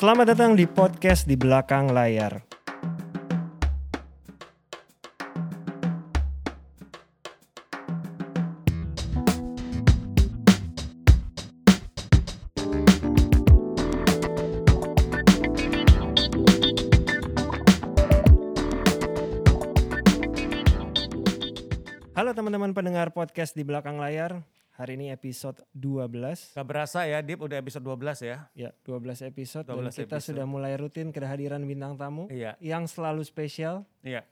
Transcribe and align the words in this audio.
Selamat 0.00 0.32
datang 0.32 0.56
di 0.56 0.64
podcast 0.64 1.28
di 1.28 1.36
belakang 1.36 1.92
layar. 1.92 2.40
Halo 22.16 22.32
teman-teman 22.32 22.72
pendengar 22.72 23.12
podcast 23.12 23.52
di 23.52 23.68
belakang 23.68 24.00
layar. 24.00 24.48
Hari 24.80 24.96
ini 24.96 25.12
episode 25.12 25.60
12. 25.76 26.56
Gak 26.56 26.64
berasa 26.64 27.04
ya, 27.04 27.20
Dip 27.20 27.44
udah 27.44 27.60
episode 27.60 27.84
12 27.84 28.24
ya. 28.24 28.48
Ya, 28.56 28.72
12 28.88 29.28
episode 29.28 29.68
12 29.68 29.76
dan 29.76 29.92
kita 29.92 30.16
episode. 30.16 30.24
sudah 30.32 30.48
mulai 30.48 30.72
rutin 30.80 31.12
kehadiran 31.12 31.60
bintang 31.68 32.00
tamu 32.00 32.24
Iya, 32.32 32.56
yang 32.64 32.88
selalu 32.88 33.20
spesial. 33.20 33.84
iya. 34.00 34.24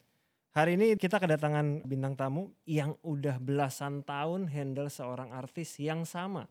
Hari 0.56 0.80
ini 0.80 0.96
kita 0.96 1.20
kedatangan 1.20 1.84
bintang 1.84 2.16
tamu 2.16 2.48
yang 2.64 2.96
udah 3.04 3.36
belasan 3.36 4.00
tahun 4.00 4.48
handle 4.48 4.88
seorang 4.88 5.36
artis 5.36 5.76
yang 5.76 6.08
sama. 6.08 6.48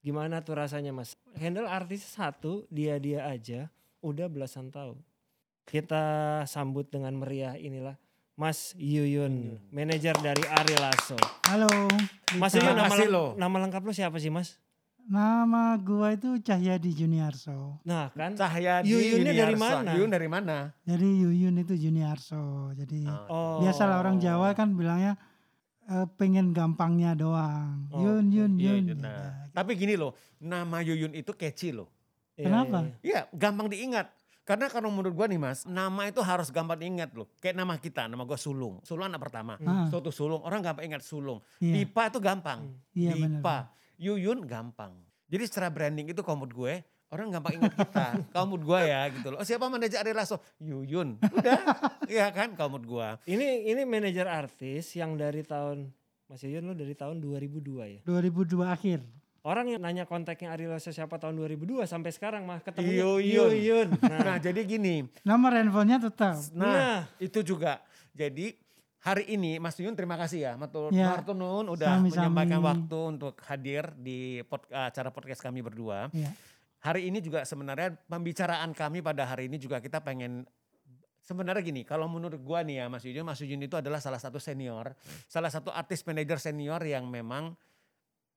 Gimana 0.00 0.40
tuh 0.40 0.56
rasanya 0.56 0.96
mas? 0.96 1.12
Handle 1.36 1.68
artis 1.68 2.00
satu, 2.00 2.64
dia-dia 2.72 3.28
aja, 3.28 3.68
udah 4.00 4.24
belasan 4.32 4.72
tahun. 4.72 5.04
Kita 5.68 6.40
sambut 6.48 6.88
dengan 6.88 7.12
meriah 7.20 7.60
inilah 7.60 8.00
Mas 8.34 8.74
Yuyun, 8.74 9.62
manajer 9.70 10.10
dari 10.18 10.42
Ari 10.42 10.74
Lasso. 10.74 11.14
Halo. 11.46 11.70
Mas. 12.34 12.50
Yuyun, 12.50 12.74
nama, 12.74 12.90
leng- 12.90 13.12
loh. 13.14 13.28
nama 13.38 13.56
lengkap 13.62 13.82
lu 13.86 13.94
siapa 13.94 14.18
sih 14.18 14.26
mas? 14.26 14.58
Nama 15.06 15.78
gua 15.78 16.18
itu 16.18 16.42
Cahyadi 16.42 16.90
Juniarso. 16.90 17.78
Nah 17.86 18.10
kan, 18.10 18.34
Cahyadi 18.34 18.90
Yuyunnya 18.90 19.30
dari 19.30 19.54
Yuniarsa. 19.54 19.78
mana? 19.86 19.90
Yuyun 19.94 20.10
dari 20.10 20.26
mana? 20.26 20.56
Jadi 20.82 21.08
Yuyun 21.22 21.54
itu 21.62 21.74
Juniarso. 21.78 22.74
Jadi 22.74 23.06
oh. 23.06 23.62
biasalah 23.62 24.02
orang 24.02 24.18
Jawa 24.18 24.50
kan 24.50 24.74
bilangnya 24.74 25.14
eh, 25.86 26.06
pengen 26.18 26.50
gampangnya 26.50 27.14
doang. 27.14 27.86
Oh, 27.94 28.02
Yun 28.02 28.34
Yun 28.34 28.52
Iya, 28.58 28.74
Yun. 28.74 28.82
Yuyun. 28.82 28.98
Ya, 28.98 29.04
Nah, 29.06 29.30
Tapi 29.54 29.78
gini 29.78 29.94
loh, 29.94 30.18
nama 30.42 30.82
Yuyun 30.82 31.14
itu 31.14 31.30
catchy 31.38 31.70
loh. 31.70 31.86
Iya, 32.34 32.50
Kenapa? 32.50 32.78
iya, 32.82 32.90
iya. 32.98 32.98
Iya, 33.06 33.20
gampang 33.30 33.70
diingat. 33.70 34.10
Karena 34.44 34.68
kalau 34.68 34.92
menurut 34.92 35.16
gua 35.16 35.24
nih 35.24 35.40
mas, 35.40 35.64
nama 35.64 36.04
itu 36.04 36.20
harus 36.20 36.52
gampang 36.52 36.76
diingat 36.76 37.16
loh. 37.16 37.24
Kayak 37.40 37.64
nama 37.64 37.80
kita, 37.80 38.04
nama 38.04 38.28
gua 38.28 38.36
Sulung. 38.36 38.84
Sulung 38.84 39.08
anak 39.08 39.24
pertama. 39.24 39.56
Ah. 39.64 39.88
Suatu 39.88 40.12
Sulung, 40.12 40.44
orang 40.44 40.60
gampang 40.60 40.84
ingat 40.84 41.00
Sulung. 41.00 41.40
Iya. 41.64 41.80
Dipa 41.80 42.12
itu 42.12 42.20
gampang. 42.20 42.76
Iya 42.92 43.16
Dipa. 43.16 43.24
benar. 43.40 43.72
Yuyun 43.96 44.44
gampang. 44.44 44.92
Jadi 45.32 45.42
secara 45.48 45.72
branding 45.72 46.12
itu 46.12 46.20
kalau 46.20 46.44
menurut 46.44 46.54
gue, 46.54 46.74
orang 47.08 47.32
gampang 47.32 47.56
ingat 47.56 47.72
kita. 47.72 48.06
kalau 48.36 48.46
menurut 48.52 48.64
gue 48.68 48.80
ya 48.84 49.00
gitu 49.08 49.26
loh. 49.32 49.38
Oh, 49.40 49.46
siapa 49.46 49.64
manajer 49.72 49.98
Ari 50.04 50.12
Lasso? 50.12 50.36
Yuyun. 50.60 51.16
Udah. 51.18 51.58
Iya 52.12 52.28
kan 52.36 52.52
kalau 52.52 52.76
menurut 52.76 52.88
gue. 53.00 53.08
Ini 53.32 53.72
ini 53.72 53.82
manajer 53.88 54.28
artis 54.28 54.92
yang 54.92 55.16
dari 55.16 55.40
tahun 55.40 55.88
Mas 56.28 56.44
Yuyun 56.44 56.68
lu 56.68 56.74
dari 56.76 56.92
tahun 56.92 57.20
2002 57.20 57.96
ya. 57.96 58.00
2002 58.04 58.60
akhir. 58.68 59.00
Orang 59.44 59.68
yang 59.68 59.84
nanya 59.84 60.08
kontaknya 60.08 60.56
Ari 60.56 60.64
Lasso 60.64 60.88
siapa 60.88 61.20
tahun 61.20 61.36
2002 61.36 61.84
sampai 61.84 62.08
sekarang 62.10 62.48
mah 62.48 62.64
ketemu 62.64 62.88
Yuyun. 63.20 63.52
Yuyun. 63.52 63.88
Nah 64.00 64.20
Nah, 64.24 64.36
jadi 64.40 64.56
gini. 64.64 65.04
Nomor 65.20 65.52
handphonenya 65.52 66.00
tetap. 66.00 66.40
Nah, 66.56 66.64
Nah. 66.64 67.00
itu 67.20 67.44
juga. 67.44 67.84
Jadi 68.16 68.56
hari 69.04 69.36
ini 69.36 69.60
Mas 69.60 69.76
Yuyun 69.76 69.92
terima 69.92 70.16
kasih 70.16 70.48
ya. 70.48 70.52
Matur 70.56 70.88
Ya. 70.88 71.20
nuwun 71.28 71.68
udah 71.68 72.00
Sami-sami. 72.00 72.24
menyampaikan 72.24 72.60
waktu 72.64 72.98
untuk 73.04 73.36
hadir 73.44 73.92
di 74.00 74.40
pod- 74.48 74.64
acara 74.72 75.12
podcast 75.12 75.44
kami 75.44 75.60
berdua. 75.60 76.08
Iya. 76.08 76.32
Hari 76.80 77.12
ini 77.12 77.20
juga 77.20 77.44
sebenarnya 77.44 78.00
pembicaraan 78.08 78.72
kami 78.72 79.04
pada 79.04 79.28
hari 79.28 79.52
ini 79.52 79.60
juga 79.60 79.76
kita 79.80 80.00
pengen 80.00 80.48
sebenarnya 81.20 81.60
gini, 81.60 81.84
kalau 81.84 82.04
menurut 82.04 82.40
gua 82.40 82.60
nih 82.60 82.80
ya 82.80 82.86
Mas 82.88 83.04
Yuyun, 83.04 83.24
Mas 83.24 83.40
Yuyun 83.40 83.60
itu 83.60 83.76
adalah 83.76 83.96
salah 84.00 84.20
satu 84.20 84.36
senior, 84.36 84.92
salah 85.24 85.48
satu 85.48 85.68
artis 85.68 86.04
manajer 86.04 86.36
senior 86.36 86.80
yang 86.80 87.08
memang 87.08 87.56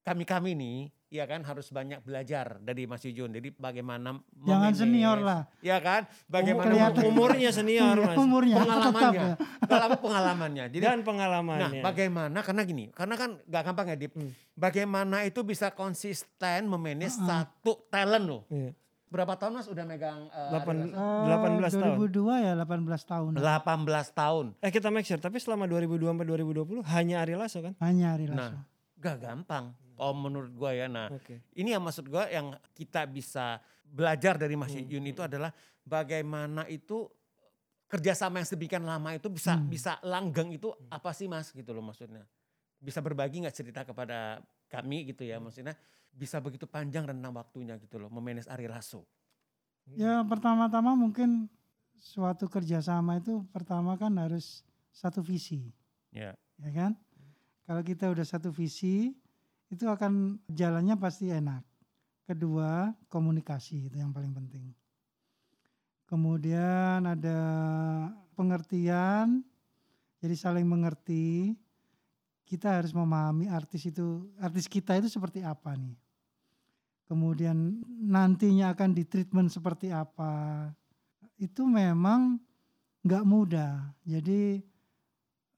kami-kami 0.08 0.56
nih 0.56 0.78
ya 1.10 1.24
kan 1.24 1.40
harus 1.40 1.68
banyak 1.68 2.00
belajar 2.00 2.60
dari 2.60 2.84
Mas 2.84 3.00
Yuyun. 3.02 3.28
Jadi 3.30 3.52
bagaimana 3.54 4.16
Jangan 4.38 4.72
memanage, 4.72 4.80
senior 4.80 5.20
lah. 5.20 5.42
Ya 5.60 5.80
kan? 5.80 6.08
Bagaimana 6.26 6.68
kelihatan. 6.68 7.04
umurnya 7.06 7.50
senior 7.50 7.92
Iya, 7.94 8.08
Mas. 8.08 8.18
umurnya 8.18 8.56
tetap 8.58 8.68
pengalamannya. 8.68 9.20
ya. 9.20 9.36
Pengalaman 9.62 10.00
pengalamannya. 10.00 10.66
Jadi 10.70 10.84
Dan 10.86 10.92
Nah, 10.94 11.06
pengalamannya. 11.06 11.82
bagaimana 11.82 12.38
karena 12.42 12.62
gini, 12.64 12.86
karena 12.92 13.16
kan 13.16 13.30
gak 13.42 13.64
gampang 13.66 13.88
ya 13.88 13.98
Dip. 13.98 14.14
Hmm. 14.14 14.32
Bagaimana 14.54 15.18
itu 15.24 15.40
bisa 15.44 15.72
konsisten 15.72 16.66
memanage 16.66 17.16
Uh-uh. 17.16 17.28
satu 17.46 17.72
talent 17.88 18.26
loh. 18.26 18.44
Iya. 18.48 18.72
Berapa 19.08 19.36
tahun 19.36 19.56
Mas 19.56 19.68
udah 19.68 19.84
megang 19.84 20.28
uh, 20.28 20.52
Delapan- 20.52 20.92
Ari 20.92 21.64
Lasso? 21.64 21.80
Eh, 21.80 21.80
18 21.80 21.80
tahun. 21.80 21.96
2002 22.04 22.36
ya 22.38 22.52
18 22.54 23.04
tahun. 23.06 23.32
18 23.34 23.80
tahun. 24.14 24.46
Eh 24.60 24.68
kita 24.70 24.88
make 24.90 25.08
sure, 25.08 25.16
tapi 25.18 25.40
selama 25.40 25.64
2002 25.64 26.12
sampai 26.12 26.28
2020 26.28 26.84
hanya 26.86 27.16
Ari 27.22 27.36
Lasso 27.36 27.60
kan? 27.62 27.80
Hanya 27.80 28.12
Ari 28.12 28.28
Lasso. 28.28 28.52
Nah, 28.52 28.68
gak 28.98 29.18
gampang. 29.22 29.72
Oh 29.98 30.14
menurut 30.14 30.54
gua 30.54 30.72
ya. 30.74 30.86
Nah, 30.86 31.10
Oke. 31.10 31.42
ini 31.58 31.74
yang 31.74 31.82
maksud 31.82 32.06
gua 32.08 32.30
yang 32.30 32.54
kita 32.78 33.06
bisa 33.10 33.58
belajar 33.82 34.38
dari 34.38 34.54
Mas 34.54 34.74
Hmm. 34.74 34.86
Yun 34.86 35.06
itu 35.10 35.22
adalah 35.26 35.50
bagaimana 35.82 36.70
itu 36.70 37.10
kerjasama 37.88 38.44
yang 38.44 38.48
sedemikian 38.48 38.84
lama 38.84 39.16
itu 39.16 39.32
bisa 39.32 39.56
Hmm. 39.56 39.72
bisa 39.72 39.96
langgeng 40.04 40.52
itu 40.54 40.70
apa 40.92 41.16
sih 41.16 41.26
Mas 41.26 41.50
gitu 41.50 41.72
loh 41.74 41.82
maksudnya. 41.82 42.28
Bisa 42.78 43.02
berbagi 43.02 43.42
nggak 43.42 43.56
cerita 43.56 43.82
kepada 43.88 44.44
kami 44.68 45.08
gitu 45.10 45.24
ya 45.24 45.40
maksudnya 45.40 45.74
bisa 46.12 46.38
begitu 46.44 46.68
panjang 46.68 47.08
rentang 47.08 47.32
waktunya 47.34 47.80
gitu 47.80 47.98
loh 47.98 48.12
memanage 48.12 48.50
Ari 48.52 48.68
Lasso. 48.68 49.08
Ya 49.96 50.20
pertama-tama 50.28 50.94
mungkin 50.94 51.48
suatu 51.96 52.52
kerjasama 52.52 53.24
itu 53.24 53.48
pertama 53.56 53.96
kan 53.96 54.12
harus 54.20 54.68
satu 54.92 55.24
visi. 55.24 55.72
Ya. 56.12 56.36
ya 56.60 56.72
kan? 56.76 56.92
Kalau 57.64 57.84
kita 57.84 58.12
udah 58.12 58.24
satu 58.24 58.52
visi, 58.52 59.16
itu 59.68 59.86
akan 59.88 60.40
jalannya 60.48 60.96
pasti 60.96 61.32
enak. 61.32 61.64
Kedua, 62.28 62.92
komunikasi 63.08 63.88
itu 63.88 63.96
yang 64.00 64.12
paling 64.12 64.36
penting. 64.36 64.72
Kemudian 66.08 67.04
ada 67.04 67.40
pengertian, 68.36 69.44
jadi 70.24 70.36
saling 70.36 70.68
mengerti. 70.68 71.56
Kita 72.48 72.80
harus 72.80 72.96
memahami 72.96 73.52
artis 73.52 73.92
itu, 73.92 74.24
artis 74.40 74.72
kita 74.72 74.96
itu 74.96 75.12
seperti 75.12 75.44
apa 75.44 75.76
nih. 75.76 76.00
Kemudian 77.08 77.84
nantinya 78.08 78.72
akan 78.72 78.96
ditreatment 78.96 79.52
seperti 79.52 79.92
apa. 79.92 80.72
Itu 81.36 81.68
memang 81.68 82.40
nggak 83.04 83.28
mudah. 83.28 83.92
Jadi 84.08 84.64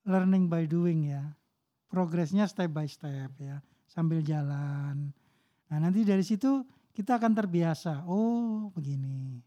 learning 0.05 0.49
by 0.49 0.65
doing 0.65 1.13
ya. 1.13 1.29
Progresnya 1.89 2.45
step 2.45 2.69
by 2.69 2.85
step 2.85 3.33
ya, 3.41 3.61
sambil 3.89 4.21
jalan. 4.21 5.09
Nah, 5.69 5.77
nanti 5.81 6.05
dari 6.05 6.21
situ 6.21 6.61
kita 6.93 7.17
akan 7.17 7.33
terbiasa. 7.33 8.05
Oh, 8.05 8.69
begini. 8.77 9.41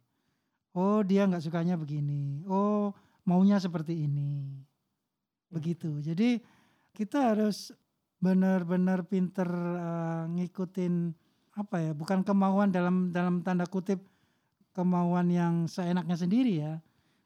Oh, 0.75 1.06
dia 1.06 1.25
nggak 1.25 1.47
sukanya 1.47 1.78
begini. 1.78 2.42
Oh, 2.50 2.91
maunya 3.22 3.62
seperti 3.62 4.04
ini. 4.04 4.58
Begitu. 5.53 6.03
Jadi 6.03 6.42
kita 6.91 7.32
harus 7.32 7.70
benar-benar 8.19 9.06
pinter 9.06 9.47
eh, 9.78 10.22
ngikutin 10.32 10.94
apa 11.60 11.76
ya? 11.78 11.92
Bukan 11.92 12.24
kemauan 12.26 12.74
dalam 12.74 13.12
dalam 13.14 13.44
tanda 13.44 13.69
kutip 13.69 14.03
kemauan 14.72 15.28
yang 15.28 15.69
seenaknya 15.69 16.16
sendiri 16.16 16.53
ya. 16.59 16.80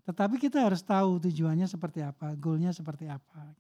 Tetapi 0.07 0.39
kita 0.39 0.63
harus 0.63 0.83
tahu 0.87 1.19
tujuannya 1.19 1.67
seperti 1.67 2.03
apa, 2.03 2.35
goalnya 2.39 2.71
seperti 2.71 3.11
apa. 3.11 3.55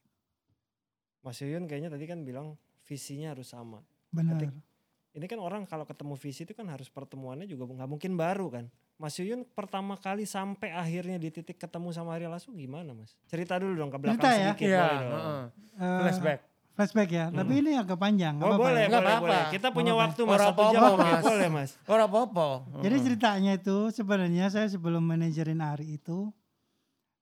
Mas 1.26 1.42
Yuyun 1.42 1.66
kayaknya 1.66 1.90
tadi 1.90 2.06
kan 2.06 2.22
bilang 2.22 2.54
visinya 2.86 3.34
harus 3.34 3.50
sama. 3.50 3.82
Benar. 4.08 4.38
Ketik- 4.38 4.64
Ini 5.12 5.24
kan 5.26 5.40
orang 5.40 5.64
kalau 5.64 5.82
ketemu 5.82 6.12
visi 6.14 6.44
itu 6.44 6.52
kan 6.52 6.68
harus 6.68 6.86
pertemuannya 6.86 7.44
juga 7.44 7.64
nggak 7.66 7.88
mungkin 7.88 8.14
baru 8.14 8.52
kan. 8.52 8.64
Mas 8.96 9.16
Yuyun 9.16 9.48
pertama 9.48 9.96
kali 9.96 10.24
sampai 10.24 10.70
akhirnya 10.70 11.16
di 11.16 11.28
titik 11.30 11.56
ketemu 11.56 11.88
sama 11.90 12.12
Ari 12.12 12.28
Lasso 12.28 12.52
gimana 12.52 12.92
mas? 12.92 13.16
Cerita 13.24 13.56
dulu 13.56 13.72
dong 13.74 13.88
ke 13.88 13.96
belakang 13.96 14.20
Cerita 14.20 14.30
ya? 14.30 14.52
sedikit. 14.52 14.68
Iya, 14.68 14.84
heeh. 14.92 15.42
Eh, 15.74 16.00
flashback. 16.00 16.40
flashback 16.72 17.08
ya, 17.08 17.24
tapi 17.30 17.52
ini 17.56 17.72
agak 17.72 17.96
panjang. 17.96 18.36
Oh 18.36 18.52
apa-apa 18.52 18.60
boleh, 18.62 18.84
ya. 18.84 18.88
Boleh, 18.90 19.00
apa-apa. 19.00 19.24
boleh. 19.24 19.42
Kita 19.48 19.68
punya 19.72 19.92
waktu 19.96 20.20
mas, 20.20 20.32
Orang 20.34 20.48
satu 20.52 20.62
jam. 20.68 20.82
Mas. 20.92 21.24
boleh 21.24 21.48
mas. 21.48 21.70
Orang 21.86 22.06
apa-apa. 22.06 22.48
Jadi 22.78 22.96
ceritanya 23.02 23.52
itu 23.56 23.76
sebenarnya 23.90 24.44
saya 24.48 24.68
sebelum 24.68 25.00
manajerin 25.00 25.56
Ari 25.58 25.96
itu 25.96 26.28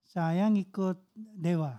saya 0.04 0.50
ngikut 0.50 0.98
Dewa. 1.14 1.78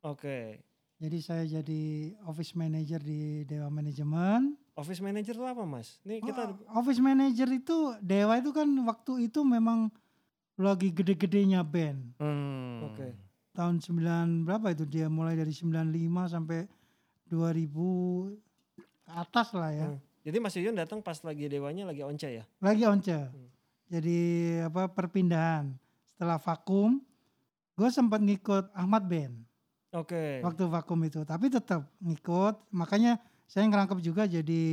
Oke. 0.00 0.64
Jadi 1.04 1.18
saya 1.20 1.44
jadi 1.44 2.16
office 2.24 2.56
manager 2.56 2.96
di 2.96 3.44
Dewa 3.44 3.68
Manajemen. 3.68 4.56
Office 4.72 5.04
manager 5.04 5.36
itu 5.36 5.44
apa 5.44 5.60
mas? 5.68 6.00
Nih 6.00 6.24
kita 6.24 6.56
Oh, 6.72 6.80
office 6.80 6.96
manager 6.96 7.44
itu 7.52 7.92
Dewa 8.00 8.40
itu 8.40 8.56
kan 8.56 8.64
waktu 8.88 9.28
itu 9.28 9.44
memang 9.44 9.92
lagi 10.56 10.88
gede-gedenya 10.88 11.60
band. 11.60 12.16
Hmm. 12.16 12.88
Oke. 12.88 13.12
Tahun 13.52 13.84
9 13.84 14.48
berapa 14.48 14.72
itu 14.72 14.88
dia 14.88 15.12
mulai 15.12 15.36
dari 15.36 15.52
95 15.52 15.92
sampai 16.24 16.64
2000 17.28 18.32
ke 19.04 19.12
atas 19.12 19.52
lah 19.52 19.70
ya. 19.76 19.88
Hmm. 19.92 20.00
Jadi 20.24 20.36
Mas 20.40 20.56
Yuyun 20.56 20.72
datang 20.72 21.04
pas 21.04 21.20
lagi 21.20 21.52
dewanya 21.52 21.84
lagi 21.84 22.00
once 22.00 22.24
ya? 22.24 22.48
Lagi 22.64 22.88
once. 22.88 23.12
jadi 23.92 24.20
apa 24.72 24.88
perpindahan 24.88 25.68
setelah 26.16 26.40
vakum 26.40 27.04
gue 27.76 27.88
sempat 27.92 28.24
ngikut 28.24 28.72
Ahmad 28.72 29.04
Ben 29.04 29.44
Oke. 29.94 30.40
waktu 30.40 30.62
vakum 30.64 30.98
itu 31.00 31.22
tapi 31.22 31.46
tetap 31.46 31.86
ngikut 31.98 32.68
makanya 32.70 33.16
saya 33.44 33.62
ngerangkep 33.64 33.98
juga 34.00 34.24
jadi 34.24 34.64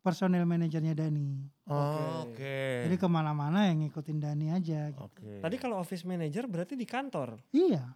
personil 0.00 0.42
manajernya 0.42 0.92
Dani 0.92 1.46
Oh, 1.64 2.26
Oke. 2.26 2.34
Oke. 2.34 2.58
jadi 2.84 2.96
ke 2.96 3.06
mana-mana 3.06 3.64
yang 3.64 3.78
ngikutin 3.80 4.18
Dani 4.18 4.50
aja 4.50 4.90
gitu. 4.90 5.06
Oke. 5.06 5.38
Tadi 5.38 5.56
kalau 5.56 5.78
office 5.78 6.02
manager 6.02 6.44
berarti 6.44 6.74
di 6.74 6.82
kantor. 6.82 7.38
iya 7.50 7.94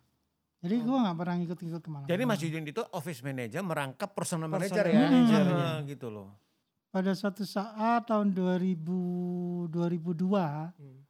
jadi 0.60 0.78
Oh. 0.78 0.84
gue 0.86 0.96
nggak 0.96 1.16
pernah 1.18 1.34
ngikut-ngikut 1.36 1.82
ke 1.82 1.90
mana 1.90 2.04
Jadi 2.06 2.22
Mas 2.22 2.38
Yudin 2.38 2.64
itu 2.64 2.82
office 2.88 3.20
manager 3.20 3.60
merangkap 3.60 4.10
personal 4.10 4.46
Personal 4.46 4.62
manager 4.78 4.84
ya. 4.86 5.00
manager-nya. 5.02 5.66
Ah, 5.66 5.78
gitu 5.82 6.06
loh. 6.08 6.28
pada 6.88 7.10
suatu 7.10 7.42
saat 7.42 8.06
tahun 8.06 8.30
2000 8.30 8.78
2002 9.66 10.70
Hmm. 10.72 11.02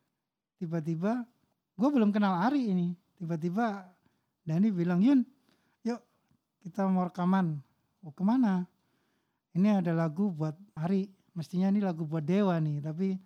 tiba-tiba 0.56 1.29
gue 1.75 1.88
belum 1.90 2.08
kenal 2.08 2.40
Ari 2.40 2.70
ini 2.70 2.88
tiba-tiba 3.14 3.93
Dani 4.43 4.69
bilang 4.70 4.99
Yun 4.99 5.20
kita 6.64 6.88
mau 6.88 7.05
rekaman 7.05 7.61
oh 8.00 8.11
ke 8.11 8.22
mana 8.22 8.64
ini 9.52 9.69
ada 9.70 9.93
lagu 9.93 10.28
buat 10.28 10.56
Ari 10.75 11.05
mestinya 11.32 11.69
ini 11.69 11.78
lagu 11.78 12.02
buat 12.02 12.22
Dewa 12.22 12.56
nih 12.56 12.81
tapi 12.81 13.20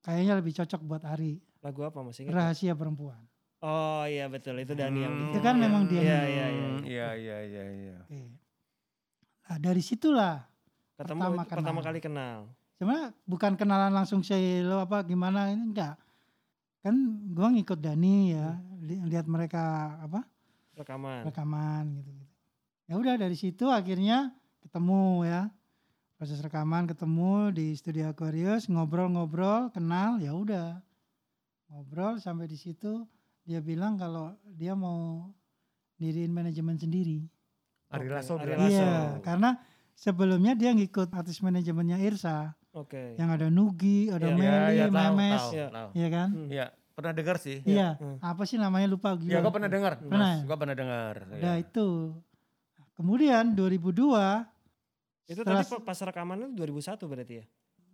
kayaknya 0.00 0.34
lebih 0.34 0.52
cocok 0.52 0.80
buat 0.82 1.02
Ari 1.04 1.38
Lagu 1.60 1.80
apa 1.82 2.00
Mas 2.00 2.18
ingat? 2.18 2.32
rahasia 2.32 2.74
perempuan 2.74 3.20
Oh 3.60 4.02
iya 4.02 4.24
betul 4.24 4.56
itu 4.56 4.72
Dani 4.72 4.98
yang 4.98 5.12
Hmm. 5.12 5.20
bikin. 5.22 5.30
Itu 5.30 5.40
kan 5.42 5.54
Iya. 5.54 5.62
memang 5.62 5.82
dia 5.84 6.00
Iya 6.00 6.08
yang- 6.08 6.24
iya 6.24 6.46
iya. 6.48 6.64
Hmm, 6.64 6.80
Iya, 6.82 7.08
iya, 7.14 7.36
iya, 7.44 7.64
iya. 7.70 7.96
Oke. 8.00 8.20
nah 9.44 9.58
dari 9.58 9.80
situlah 9.80 10.36
Ketemu 10.96 11.20
Pertama 11.20 11.28
itu 11.36 11.50
pertama 11.50 11.70
kenal. 11.74 11.86
kali 11.86 12.00
kenal. 12.00 12.38
sebenarnya 12.72 13.06
bukan 13.22 13.52
kenalan 13.54 13.92
langsung 13.92 14.20
say 14.20 14.40
hello 14.58 14.80
apa 14.80 15.04
gimana 15.04 15.48
ini 15.48 15.60
enggak 15.66 16.00
kan 16.80 16.96
gua 17.30 17.48
ngikut 17.50 17.76
Dani 17.76 18.32
ya 18.32 18.56
li- 18.80 19.04
lihat 19.06 19.26
mereka 19.26 19.60
apa 20.00 20.24
Rekaman. 20.74 21.28
rekaman 21.28 21.84
gitu 21.94 22.10
gitu 22.10 22.29
ya 22.90 22.98
udah 22.98 23.14
dari 23.16 23.34
situ 23.34 23.70
akhirnya 23.70 24.34
ketemu 24.60 25.22
ya 25.24 25.46
proses 26.16 26.36
rekaman 26.38 26.84
ketemu 26.84 27.32
di 27.50 27.72
studio 27.72 28.10
Aquarius 28.10 28.66
ngobrol-ngobrol 28.66 29.70
kenal 29.70 30.18
ya 30.18 30.34
udah 30.34 30.82
ngobrol 31.68 32.18
sampai 32.18 32.44
di 32.44 32.58
situ 32.58 33.06
dia 33.42 33.62
bilang 33.62 33.94
kalau 33.94 34.34
dia 34.44 34.74
mau 34.74 35.30
diriin 35.96 36.28
manajemen 36.28 36.74
sendiri 36.74 37.24
Ari 37.90 38.06
Lasso. 38.06 38.34
Lasso. 38.34 38.66
iya 38.66 39.18
karena 39.20 39.58
sebelumnya 39.92 40.54
dia 40.54 40.70
ngikut 40.70 41.10
artis 41.10 41.38
manajemennya 41.40 41.98
Irsa 42.00 42.54
Oke. 42.70 43.14
yang 43.14 43.30
ada 43.30 43.46
Nugi 43.46 44.06
ada 44.08 44.26
Iya. 44.26 44.34
Meli 44.34 44.46
Iya, 44.46 44.58
iya, 44.68 44.86
tahu, 44.86 44.94
Memes 44.96 45.40
tahu, 45.40 45.52
Iya. 45.52 45.66
tahu. 45.68 45.88
iya 45.92 46.08
kan 46.08 46.28
Hmm. 46.30 46.48
Iya, 46.48 46.66
pernah 46.92 47.12
dengar 47.12 47.36
sih. 47.38 47.58
iya 47.64 47.88
Hmm. 47.96 48.18
apa 48.20 48.42
sih 48.44 48.56
namanya 48.56 48.86
lupa 48.88 49.14
Iya, 49.14 49.22
gila 49.32 49.38
gua 49.40 49.52
pernah 49.52 49.70
dengar. 49.70 49.92
Pernah 49.96 50.18
Mas. 50.20 50.30
ya? 50.32 50.42
Gua 50.44 50.56
pernah 50.56 50.76
dengar. 50.76 51.14
udah 51.28 51.38
Iya. 51.38 51.52
itu 51.60 51.86
kemudian 53.00 53.56
2002 53.56 54.44
Itu 55.24 55.40
Setelah- 55.40 55.62
tadi 55.62 55.80
pas 55.80 55.96
rekaman 55.96 56.36
itu 56.42 56.50
2001 56.52 57.06
berarti 57.06 57.34
ya? 57.40 57.44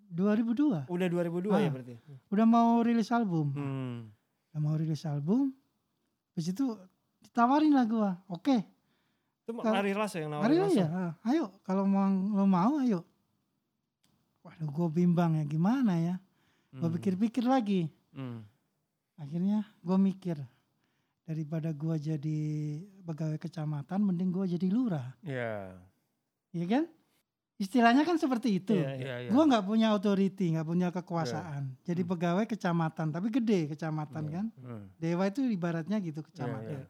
2002 0.08 0.86
Udah 0.88 1.06
2002 1.06 1.52
ya 1.56 1.68
Ah. 1.68 1.72
berarti? 1.72 1.94
udah 2.26 2.46
mau 2.46 2.80
rilis 2.80 3.10
album 3.10 3.46
Hmm. 3.52 3.98
udah 4.50 4.60
mau 4.60 4.74
rilis 4.74 5.02
album 5.04 5.54
habis 6.32 6.46
itu 6.48 6.64
ditawarin 7.22 7.70
lah 7.70 7.84
gua 7.84 8.10
oke 8.26 8.74
Itu 9.42 9.54
Kalau- 9.56 9.78
Ari 9.78 9.94
Lasso 9.94 10.18
yang 10.18 10.30
nawarin 10.32 10.58
langsung? 10.58 10.82
ya 10.82 11.14
ayo 11.24 11.54
kalau 11.62 11.86
mau 11.86 12.02
lo 12.08 12.44
mau 12.44 12.78
ayo 12.78 13.06
waduh 14.40 14.68
gua 14.68 14.88
bimbang 14.88 15.36
ya 15.36 15.44
gimana 15.44 15.92
ya 15.96 16.14
gua 16.72 16.88
Hmm. 16.88 16.96
pikir-pikir 16.96 17.44
lagi 17.44 17.90
Hmm. 18.10 18.42
akhirnya 19.16 19.62
gua 19.80 19.98
mikir 19.98 20.38
daripada 21.26 21.74
gua 21.74 21.98
jadi 21.98 22.38
pegawai 23.02 23.36
kecamatan 23.36 23.98
mending 24.00 24.30
gua 24.30 24.46
jadi 24.46 24.66
lurah 24.70 25.10
Iya. 25.20 25.74
Iya 26.54 26.66
kan 26.70 26.84
istilahnya 27.56 28.04
kan 28.04 28.14
seperti 28.14 28.60
itu 28.60 28.76
iya. 28.76 28.94
Iya, 28.94 29.14
iya. 29.26 29.30
Gua 29.32 29.42
nggak 29.44 29.64
punya 29.64 29.90
authority, 29.90 30.54
nggak 30.54 30.64
punya 30.64 30.88
kekuasaan. 30.88 31.72
Jadi 31.82 32.02
Hmm. 32.04 32.10
pegawai 32.12 32.44
kecamatan, 32.44 33.06
tapi 33.10 33.28
gede 33.28 33.72
kecamatan 33.72 34.22
Iya. 34.22 34.32
kan. 34.32 34.46
Hmm. 34.60 34.84
Dewa 34.96 35.24
itu 35.26 35.40
ibaratnya 35.42 35.98
gitu 35.98 36.20
kecamatan. 36.22 36.78
iya. 36.78 36.86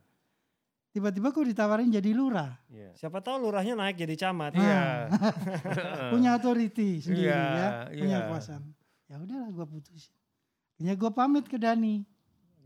Tiba-tiba 0.90 1.28
gue 1.28 1.52
ditawarin 1.52 1.92
jadi 1.92 2.08
lurah, 2.10 2.56
Iya. 2.66 2.88
Siapa 2.96 3.20
tahu 3.20 3.44
lurahnya 3.44 3.76
naik 3.76 4.00
jadi 4.00 4.16
camat. 4.16 4.56
Iya. 4.56 5.06
punya 6.12 6.34
authority 6.34 6.98
sendiri 6.98 7.28
Iya, 7.28 7.36
ya, 7.36 7.68
punya 7.92 8.16
iya. 8.16 8.24
kekuasaan. 8.24 8.62
Ya 9.06 9.16
udahlah 9.20 9.48
gue 9.52 9.66
putusin. 9.68 10.16
Akhirnya 10.74 10.94
gue 10.94 11.10
pamit 11.10 11.44
ke 11.46 11.56
Dani. 11.56 12.02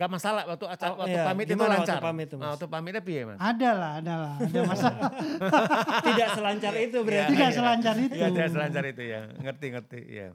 Gak 0.01 0.09
masalah 0.09 0.49
waktu 0.49 0.65
acara 0.65 0.97
Oh, 0.97 1.05
waktu 1.05 1.13
iya. 1.13 1.29
pamit 1.29 1.45
itu 1.45 1.53
Gimana 1.53 1.77
waktu 1.77 1.93
lancar. 1.93 2.01
pamit 2.01 2.27
tuh, 2.33 2.37
Mas? 2.41 2.45
Nah, 2.49 2.51
waktu 2.57 2.67
pamitnya 2.73 3.03
piye, 3.05 3.23
Mas? 3.29 3.37
Ada 3.37 3.71
lah, 3.77 3.91
ada 4.01 4.15
lah, 4.17 4.35
ada 4.41 4.61
masalah. 4.65 5.11
Tidak 6.09 6.29
selancar 6.33 6.73
itu 6.81 6.99
berarti. 7.05 7.31
Tidak 7.37 7.51
iya. 7.53 7.57
selancar 7.61 7.95
itu. 8.01 8.15
Iya, 8.17 8.29
tidak 8.33 8.49
selancar 8.49 8.85
itu 8.89 9.03
ya. 9.05 9.21
Ngerti, 9.29 9.67
ngerti, 9.77 9.99
iya. 10.09 10.29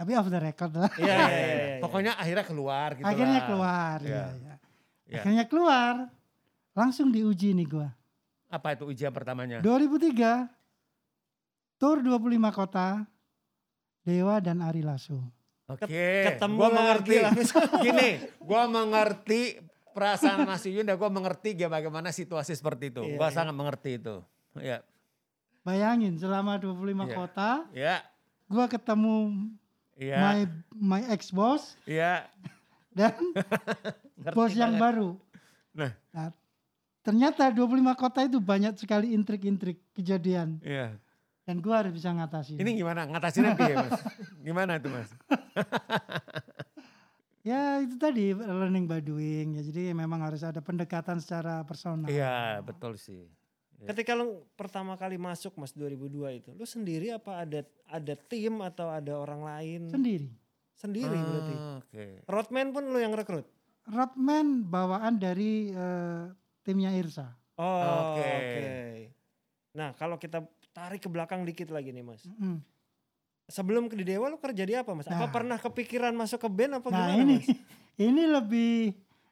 Tapi 0.00 0.10
off 0.16 0.32
the 0.32 0.40
record 0.40 0.72
lah. 0.72 0.88
Iya, 0.96 1.04
iya, 1.04 1.28
iya, 1.36 1.52
iya. 1.52 1.76
Pokoknya 1.84 2.12
akhirnya 2.16 2.44
keluar 2.48 2.88
gitu 2.96 3.04
Akhirnya 3.04 3.40
lah. 3.44 3.48
keluar. 3.52 3.96
Iya. 4.00 4.08
Ya, 4.08 4.24
ya. 4.24 4.54
Iya. 5.04 5.18
Akhirnya 5.20 5.44
keluar. 5.52 5.94
Langsung 6.72 7.12
diuji 7.12 7.52
nih 7.52 7.68
gue. 7.68 7.88
Apa 8.48 8.72
itu 8.72 8.88
ujian 8.88 9.12
pertamanya? 9.12 9.60
2003 9.60 10.48
Tour 11.76 12.00
25 12.00 12.40
kota 12.56 13.04
Dewa 14.00 14.40
dan 14.40 14.64
Ari 14.64 14.80
Lasso. 14.80 15.20
Oke, 15.70 15.86
Ketemu 16.26 16.56
gua 16.56 16.68
mengerti. 16.68 17.14
langsung. 17.22 17.62
Gini, 17.84 18.08
gua 18.38 18.62
mengerti 18.66 19.40
perasaan 19.90 20.42
Mas 20.42 20.66
Yuyun 20.66 20.82
dan 20.82 20.98
gua 20.98 21.06
mengerti 21.08 21.54
ya 21.54 21.66
bagaimana 21.66 22.10
situasi 22.10 22.52
seperti 22.52 22.90
itu. 22.90 23.02
Iya, 23.04 23.14
gua 23.14 23.28
iya. 23.28 23.34
sangat 23.34 23.54
mengerti 23.54 23.90
itu. 23.96 24.16
Ya, 24.58 24.82
Bayangin 25.60 26.16
selama 26.16 26.58
25 26.58 26.74
Iya. 27.06 27.14
kota 27.14 27.50
ya, 27.70 27.94
gua 28.46 28.66
ketemu 28.66 29.46
ya, 29.94 30.18
my 30.18 30.38
my 30.74 31.02
ex 31.08 31.30
boss 31.30 31.78
ya. 31.84 32.26
dan 32.98 33.14
Ngerti 34.20 34.34
bos 34.34 34.50
yang 34.52 34.74
banget. 34.74 34.82
baru. 34.82 35.10
Nah. 35.70 35.92
ternyata 37.00 37.48
25 37.48 37.64
kota 37.96 38.20
itu 38.26 38.36
banyak 38.36 38.74
sekali 38.76 39.14
intrik-intrik 39.14 39.80
kejadian 39.94 40.58
Iya. 40.60 40.98
Dan 41.50 41.58
gua 41.58 41.82
harus 41.82 41.90
bisa 41.90 42.14
ngatasin. 42.14 42.62
Ini 42.62 42.70
gimana 42.78 43.10
ngatasinnya 43.10 43.52
piye, 43.58 43.74
Mas? 43.74 43.98
Gimana 44.38 44.78
itu, 44.78 44.86
Mas? 44.86 45.10
Ya 47.40 47.80
itu 47.80 47.96
tadi 47.96 48.36
learning 48.36 48.84
by 48.84 49.00
doing 49.00 49.56
ya. 49.56 49.62
Jadi 49.64 49.96
memang 49.96 50.20
harus 50.20 50.44
ada 50.44 50.60
pendekatan 50.60 51.24
secara 51.24 51.64
personal. 51.64 52.04
Iya, 52.04 52.60
betul 52.60 53.00
sih. 53.00 53.32
Ketika 53.80 54.12
lu 54.12 54.44
pertama 54.60 54.92
kali 54.92 55.16
masuk 55.16 55.56
Mas 55.56 55.72
2002 55.72 56.36
itu, 56.36 56.52
lu 56.52 56.68
sendiri 56.68 57.16
apa 57.16 57.40
ada 57.48 57.64
ada 57.88 58.12
tim 58.28 58.60
atau 58.60 58.92
ada 58.92 59.16
orang 59.16 59.40
lain? 59.40 59.88
Sendiri. 59.88 60.28
Sendiri 60.76 61.16
Ah, 61.16 61.24
berarti. 61.24 61.54
Oke. 61.80 62.04
Roadman 62.28 62.76
pun 62.76 62.84
lu 62.92 63.00
yang 63.00 63.16
rekrut. 63.16 63.48
Rodman 63.88 64.68
bawaan 64.68 65.16
dari 65.16 65.72
eh, 65.72 66.24
timnya 66.60 66.92
Irsa. 66.92 67.40
Oh, 67.56 68.12
Oke. 68.12 68.20
oke. 68.20 68.68
Nah, 69.70 69.94
kalau 69.94 70.18
kita 70.18 70.42
tarik 70.74 70.98
ke 71.02 71.08
belakang 71.10 71.46
dikit 71.46 71.70
lagi 71.70 71.94
nih, 71.94 72.02
Mas. 72.02 72.26
Mm. 72.26 72.58
Sebelum 73.50 73.90
ke 73.90 73.98
di 73.98 74.06
Dewa 74.06 74.30
lu 74.30 74.38
kerja 74.38 74.62
di 74.66 74.74
apa, 74.74 74.94
Mas? 74.94 75.06
Apa 75.10 75.26
Nah. 75.26 75.30
pernah 75.30 75.58
kepikiran 75.58 76.14
masuk 76.14 76.46
ke 76.46 76.48
band 76.50 76.82
apa 76.82 76.88
Nah 76.90 77.06
gimana, 77.10 77.18
ini 77.18 77.34
Mas? 77.38 77.46
ini 78.10 78.22
lebih 78.26 78.74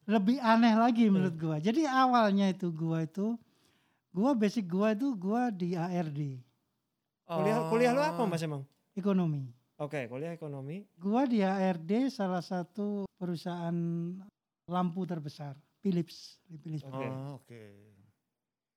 lebih 0.09 0.37
aneh 0.43 0.75
lagi 0.75 1.07
Hmm. 1.07 1.15
menurut 1.19 1.37
gua. 1.39 1.57
Jadi 1.63 1.87
awalnya 1.87 2.51
itu 2.51 2.71
gua 2.75 3.07
itu 3.07 3.39
gua 4.11 4.35
basic 4.35 4.67
gua 4.67 4.95
itu 4.95 5.15
gua 5.15 5.51
di 5.55 5.79
ARD 5.79 6.43
Kuliah 7.29 7.61
kuliah 7.69 7.93
lu 7.93 8.01
apa, 8.01 8.23
Mas 8.25 8.41
emang? 8.41 8.65
ekonomi. 8.97 9.53
Oke, 9.79 10.09
kuliah 10.11 10.35
ekonomi. 10.35 10.83
Gua 10.99 11.23
di 11.29 11.45
ARD 11.45 12.11
salah 12.11 12.43
satu 12.43 13.07
perusahaan 13.15 13.77
lampu 14.67 15.07
terbesar 15.07 15.55
Philips 15.79 16.43
di 16.49 16.59
Philips. 16.59 16.83
Oke. 16.89 17.07
Oh, 17.07 17.39
oke. 17.39 17.63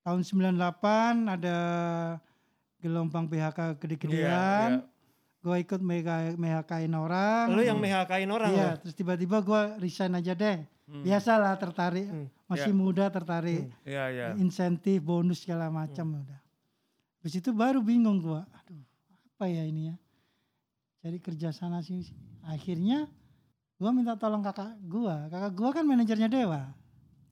Tahun 0.02 0.22
98 0.26 0.58
ada 1.30 1.58
gelombang 2.82 3.30
PHK 3.30 3.78
gede-gedean. 3.78 4.82
Iya, 4.82 4.90
Gua 5.42 5.58
ikut 5.58 5.82
mega 5.82 6.38
PHK-in 6.38 6.94
orang. 6.94 7.50
Lu 7.50 7.66
yang 7.66 7.82
PHK-in 7.82 8.30
orang 8.30 8.54
Iya, 8.54 8.78
terus 8.78 8.94
tiba-tiba 8.94 9.42
gua 9.42 9.74
resign 9.82 10.14
aja 10.14 10.38
deh. 10.38 10.62
Hmm. 10.86 11.02
Biasalah 11.02 11.58
tertarik, 11.58 12.06
Hmm. 12.06 12.30
masih 12.46 12.70
Ya. 12.70 12.78
muda 12.78 13.06
tertarik. 13.10 13.66
Hmm. 13.66 13.90
Iya, 13.90 14.04
iya. 14.14 14.28
insentif, 14.38 15.02
bonus 15.02 15.42
segala 15.42 15.74
macam 15.74 16.22
udah. 16.22 16.38
Habis 17.22 17.42
itu 17.42 17.50
baru 17.58 17.82
bingung 17.82 18.22
gua. 18.22 18.46
Aduh, 18.54 18.86
apa 19.34 19.50
ya 19.50 19.66
ini 19.66 19.90
ya? 19.90 19.96
Cari 21.02 21.18
kerja 21.18 21.50
sana 21.50 21.82
sini. 21.82 22.06
Akhirnya 22.46 23.10
gua 23.82 23.90
minta 23.90 24.14
tolong 24.14 24.46
kakak 24.46 24.78
gua. 24.86 25.26
Kakak 25.26 25.58
gua 25.58 25.70
kan 25.74 25.90
manajernya 25.90 26.30
Dewa. 26.30 26.70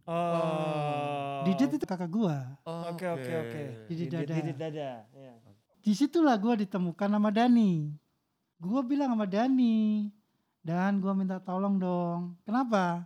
Oh. 0.09 1.45
Didit 1.45 1.77
itu 1.77 1.85
kakak 1.85 2.09
gua. 2.09 2.57
Oke, 2.65 3.05
oke, 3.05 3.31
oke. 3.45 3.61
Didit 3.85 4.09
Didit 4.09 4.25
Dada. 4.25 4.33
Didit 4.33 4.57
Dada. 4.57 4.91
Iya. 5.13 5.33
Di 5.85 5.93
situlah 5.93 6.33
gua 6.41 6.57
ditemukan 6.57 7.09
sama 7.13 7.29
Dani. 7.29 7.93
Gua 8.57 8.81
bilang 8.81 9.13
sama 9.13 9.29
Dani, 9.29 10.09
Dan 10.65 10.97
gua 10.99 11.13
minta 11.13 11.37
tolong 11.37 11.77
dong. 11.77 12.35
Kenapa? 12.43 13.05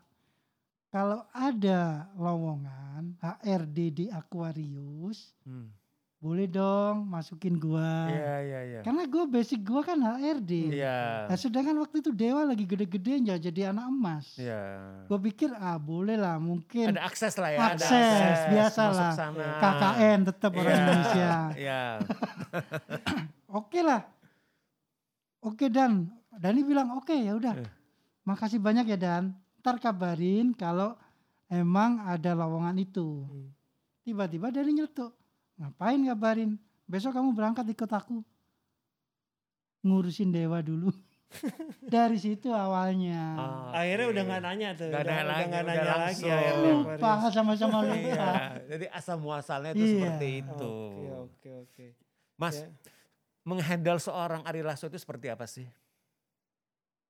Kalau 0.89 1.25
ada 1.35 2.07
lowongan 2.15 3.17
HRD 3.19 3.77
di 3.91 4.05
Aquarius, 4.07 5.35
Hmm. 5.43 5.69
Boleh 6.23 6.47
dong 6.47 7.03
masukin 7.11 7.59
gua. 7.59 8.07
Iya, 8.07 8.35
iya, 8.47 8.59
iya. 8.63 8.79
Karena 8.79 9.03
gua 9.11 9.27
basic 9.27 9.59
gua 9.59 9.83
kan 9.83 9.99
HRD. 9.99 10.71
Iya. 10.71 11.27
Nah, 11.27 11.35
sedangkan 11.35 11.75
waktu 11.83 11.99
itu 11.99 12.15
Dewa 12.15 12.47
lagi 12.47 12.63
gede-gedenya 12.63 13.35
jadi 13.35 13.75
anak 13.75 13.91
emas. 13.91 14.39
Iya. 14.39 14.63
Gue 15.11 15.19
pikir 15.19 15.51
ah 15.51 15.75
boleh 15.75 16.15
lah 16.15 16.39
mungkin 16.39 16.95
Ada 16.95 17.03
akses 17.03 17.35
lah 17.35 17.51
ya. 17.51 17.59
ada 17.59 17.75
Akses, 17.75 18.37
biasa 18.55 18.81
lah. 18.95 19.13
KKN 19.59 20.19
tetap 20.31 20.51
orang 20.55 20.71
Iya, 20.71 20.79
Indonesia. 20.79 21.31
Iya. 21.59 21.81
Oke 23.59 23.79
lah. 23.83 24.01
Oke 25.43 25.67
Dan. 25.67 26.07
Dani 26.33 26.63
bilang 26.63 26.97
oke 26.97 27.13
ya 27.13 27.35
udah. 27.35 27.59
Eh. 27.59 27.69
Makasih 28.23 28.63
banyak 28.63 28.87
ya 28.87 28.97
Dan. 28.97 29.35
Ntar 29.59 29.75
kabarin 29.77 30.55
kalau 30.55 30.95
emang 31.51 31.99
ada 31.99 32.31
lowongan 32.31 32.79
itu. 32.79 33.27
Hmm. 33.27 33.51
Tiba-tiba 34.07 34.49
Dani 34.49 34.71
nyeletuk. 34.71 35.11
Ngapain 35.57 36.01
kabarin? 36.03 36.51
Besok 36.85 37.13
kamu 37.13 37.31
berangkat 37.31 37.65
ikut 37.67 37.87
aku. 37.87 38.21
Ngurusin 39.83 40.31
dewa 40.31 40.59
dulu. 40.59 40.91
Dari 41.93 42.15
situ 42.15 42.53
awalnya. 42.53 43.35
Ah, 43.35 43.81
Akhirnya 43.81 44.05
udah 44.09 44.23
nggak 44.23 44.41
nanya 44.43 44.69
tuh. 44.73 44.87
Nggak 44.89 45.01
udah, 45.01 45.13
nanya 45.13 45.23
udah 45.23 45.33
lagi, 45.33 45.49
nggak 45.49 45.63
udah 45.63 45.73
nanya 45.75 45.95
lagi 45.97 46.23
Lupa 46.63 47.11
sama-sama 47.33 47.77
Iya, 47.83 47.89
lupa. 47.89 48.31
jadi 48.69 48.85
asal 48.93 49.15
muasalnya 49.17 49.71
itu 49.73 49.81
Iya. 49.83 49.91
seperti 49.93 50.27
itu. 50.39 50.71
Oke 50.71 51.09
oke 51.19 51.49
oke. 51.65 51.85
Mas, 52.37 52.55
Ya. 52.59 52.69
menghandle 53.43 53.99
seorang 53.99 54.41
Ari 54.45 54.61
Lasso 54.61 54.85
itu 54.85 54.95
seperti 54.95 55.27
apa 55.27 55.45
sih? 55.45 55.65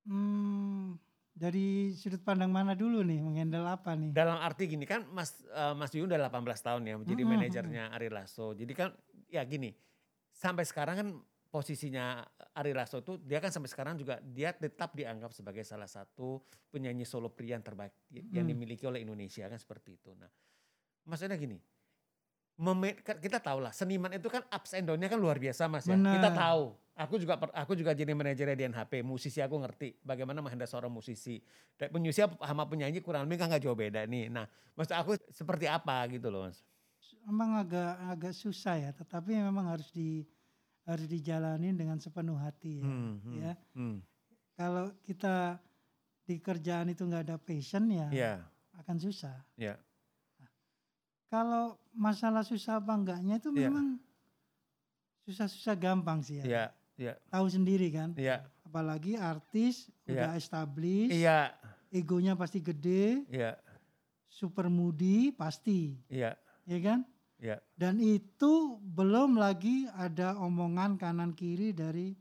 Hmm, 0.04 0.98
dari 1.34 1.90
sudut 1.98 2.22
pandang 2.22 2.54
mana 2.54 2.78
dulu 2.78 3.02
nih 3.02 3.18
menghandle 3.20 3.66
apa 3.66 3.98
nih? 3.98 4.14
Dalam 4.14 4.38
arti 4.38 4.70
gini 4.70 4.86
kan 4.86 5.02
Mas 5.10 5.42
eh, 5.50 5.74
Mas 5.74 5.90
Yuyun 5.92 6.06
udah 6.06 6.30
18 6.30 6.62
tahun 6.62 6.82
ya 6.86 6.96
menjadi 7.02 7.22
Mm-mm. 7.26 7.34
manajernya 7.34 7.84
Ari 7.90 8.10
Lasso. 8.14 8.54
Jadi 8.54 8.74
kan 8.78 8.94
ya 9.28 9.42
gini, 9.44 9.74
sampai 10.30 10.62
sekarang 10.62 10.96
kan 10.96 11.10
posisinya 11.50 12.22
Ari 12.54 12.74
Lasso 12.74 13.02
itu 13.02 13.18
dia 13.18 13.42
kan 13.42 13.50
sampai 13.50 13.70
sekarang 13.70 13.98
juga 13.98 14.22
dia 14.22 14.54
tetap 14.54 14.94
dianggap 14.94 15.34
sebagai 15.34 15.66
salah 15.66 15.90
satu 15.90 16.42
penyanyi 16.70 17.06
solo 17.06 17.34
pria 17.34 17.58
yang 17.58 17.66
terbaik 17.66 17.94
yang 18.14 18.46
Mm. 18.46 18.54
dimiliki 18.54 18.86
oleh 18.86 19.02
Indonesia 19.02 19.50
kan 19.50 19.58
seperti 19.58 19.98
itu. 19.98 20.14
Nah, 20.18 20.30
maksudnya 21.10 21.38
gini, 21.38 21.58
meme- 22.58 23.02
kan 23.02 23.18
kita 23.18 23.42
tahu 23.42 23.66
lah 23.66 23.74
seniman 23.74 24.14
itu 24.14 24.30
kan 24.30 24.46
ups 24.46 24.78
and 24.78 24.86
down-nya 24.86 25.10
kan 25.10 25.18
luar 25.18 25.42
biasa 25.42 25.66
Mas 25.66 25.86
ya. 25.90 25.98
Benar. 25.98 26.14
Kita 26.20 26.30
tahu. 26.34 26.64
Aku 26.94 27.18
juga 27.18 27.42
aku 27.58 27.74
juga 27.74 27.98
jadi 27.98 28.14
manajernya 28.14 28.54
di 28.54 28.66
NHP, 28.70 29.02
musisi 29.02 29.42
aku 29.42 29.58
ngerti 29.58 29.98
bagaimana 30.06 30.46
menghandle 30.46 30.70
seorang 30.70 30.94
musisi. 30.94 31.42
Dan 31.74 31.90
penyusi 31.90 32.22
sama 32.22 32.70
penyanyi 32.70 33.02
kurang 33.02 33.26
lebih 33.26 33.42
kan 33.42 33.50
nggak 33.50 33.66
jauh 33.66 33.74
beda 33.74 34.06
nih. 34.06 34.30
Nah, 34.30 34.46
maksud 34.78 34.94
aku 34.94 35.18
seperti 35.34 35.66
apa 35.66 36.06
gitu 36.14 36.30
loh 36.30 36.46
Mas. 36.46 36.62
Memang 37.26 37.58
agak 37.58 37.98
agak 38.14 38.34
susah 38.38 38.78
ya, 38.78 38.92
tetapi 38.94 39.34
memang 39.42 39.74
harus 39.74 39.90
di 39.90 40.22
harus 40.86 41.10
dijalanin 41.10 41.74
dengan 41.74 41.98
sepenuh 41.98 42.38
hati 42.38 42.86
ya. 42.86 42.86
Hmm, 42.86 43.14
hmm, 43.26 43.34
ya. 43.42 43.54
hmm. 43.74 43.98
Kalau 44.54 44.94
kita 45.02 45.58
di 46.30 46.38
kerjaan 46.38 46.94
itu 46.94 47.04
nggak 47.04 47.26
ada 47.26 47.38
passion 47.42 47.90
ya 47.90 48.08
Iya, 48.14 48.34
akan 48.78 48.98
susah. 49.02 49.34
iya. 49.58 49.82
Kalau 51.34 51.82
masalah 51.98 52.46
susah 52.46 52.78
apa 52.78 52.94
enggaknya 52.94 53.42
itu 53.42 53.50
Iya. 53.50 53.74
memang 53.74 53.98
susah-susah 55.26 55.74
gampang 55.74 56.22
sih 56.22 56.38
ya. 56.38 56.46
Iya, 56.46 56.66
iya, 56.94 57.14
Tahu 57.34 57.50
sendiri 57.50 57.90
kan. 57.90 58.14
iya, 58.14 58.46
Apalagi 58.62 59.18
artis 59.18 59.90
Iya. 60.06 60.14
udah 60.14 60.32
established, 60.38 61.10
iya, 61.10 61.50
egonya 61.90 62.38
pasti 62.38 62.62
gede, 62.62 63.26
iya, 63.34 63.58
super 64.30 64.70
moody 64.70 65.34
pasti, 65.34 65.98
iya, 66.06 66.38
ya 66.70 66.80
kan? 66.86 67.00
iya. 67.42 67.58
Dan 67.74 67.98
itu 67.98 68.78
belum 68.82 69.34
lagi 69.34 69.90
ada 69.90 70.38
omongan 70.38 71.02
kanan 71.02 71.34
kiri 71.34 71.74
dari 71.74 72.14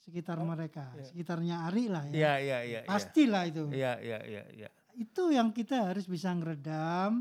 sekitar 0.00 0.40
mereka, 0.40 0.96
iya. 0.96 1.04
sekitarnya 1.04 1.56
Ari 1.68 1.92
lah 1.92 2.08
ya. 2.08 2.12
Iya, 2.16 2.32
iya, 2.40 2.58
iya. 2.64 2.80
iya. 2.84 2.88
Pastilah 2.88 3.44
itu. 3.44 3.68
Iya, 3.68 4.00
iya, 4.00 4.18
iya, 4.24 4.44
iya. 4.48 4.68
Itu 4.96 5.28
yang 5.28 5.52
kita 5.52 5.92
harus 5.92 6.08
bisa 6.08 6.32
ngeredam, 6.32 7.20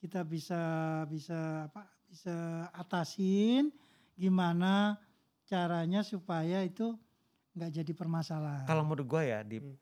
kita 0.00 0.24
bisa 0.24 0.60
bisa 1.06 1.68
apa? 1.68 1.84
Bisa 2.08 2.34
atasin 2.72 3.70
gimana 4.16 4.98
caranya 5.44 6.02
supaya 6.02 6.64
itu 6.64 6.96
nggak 7.52 7.70
jadi 7.72 7.92
permasalahan. 7.92 8.66
Kalau 8.66 8.82
menurut 8.82 9.06
gue 9.06 9.22
ya 9.22 9.40
di 9.40 9.58
Hmm. 9.60 9.76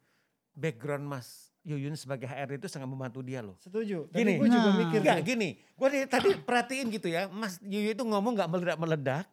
background 0.52 1.06
Mas 1.06 1.48
Yuyun 1.62 1.94
sebagai 1.94 2.24
HRD 2.24 2.58
itu 2.58 2.68
sangat 2.68 2.88
membantu 2.88 3.20
dia 3.20 3.38
loh. 3.38 3.54
Setuju. 3.58 4.08
Gini. 4.10 4.36
Gue 4.36 4.48
juga 4.48 4.68
Nah. 4.68 4.76
mikir 4.76 4.98
Enggak 5.00 5.18
tuh. 5.18 5.26
gini, 5.26 5.48
gue 5.54 5.88
tadi 6.06 6.28
perhatiin 6.34 6.86
gitu 6.90 7.06
ya, 7.06 7.28
Mas 7.28 7.60
Yuyun 7.60 7.94
itu 7.94 8.02
ngomong 8.02 8.32
nggak 8.34 8.50
meledak-meledak. 8.50 9.24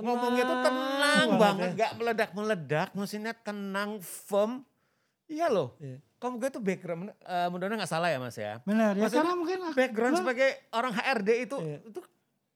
Ngomongnya 0.00 0.44
tuh 0.46 0.58
tenang 0.64 1.28
banget 1.28 1.36
banget, 1.36 1.70
nggak 1.76 1.92
meledak-meledak, 1.94 2.88
maksudnya 2.94 3.34
tenang, 3.36 4.00
firm. 4.00 4.64
Iya 5.30 5.46
loh. 5.46 5.78
Iya. 5.78 6.02
Kamu 6.18 6.36
gue 6.36 6.50
tuh 6.50 6.60
background, 6.60 7.02
eh 7.08 7.46
mudah-mudahan 7.48 7.78
nggak 7.78 7.88
salah 7.88 8.10
ya 8.10 8.18
Mas 8.18 8.34
ya. 8.34 8.58
Benar 8.60 8.92
ya 8.92 9.06
Maksudnya 9.06 9.22
karena 9.22 9.34
mungkin 9.34 9.58
Background 9.72 10.12
gua- 10.12 10.20
sebagai 10.20 10.48
orang 10.70 10.92
HRD 10.92 11.30
itu 11.40 11.56
Iya. 11.56 11.78
itu 11.86 12.00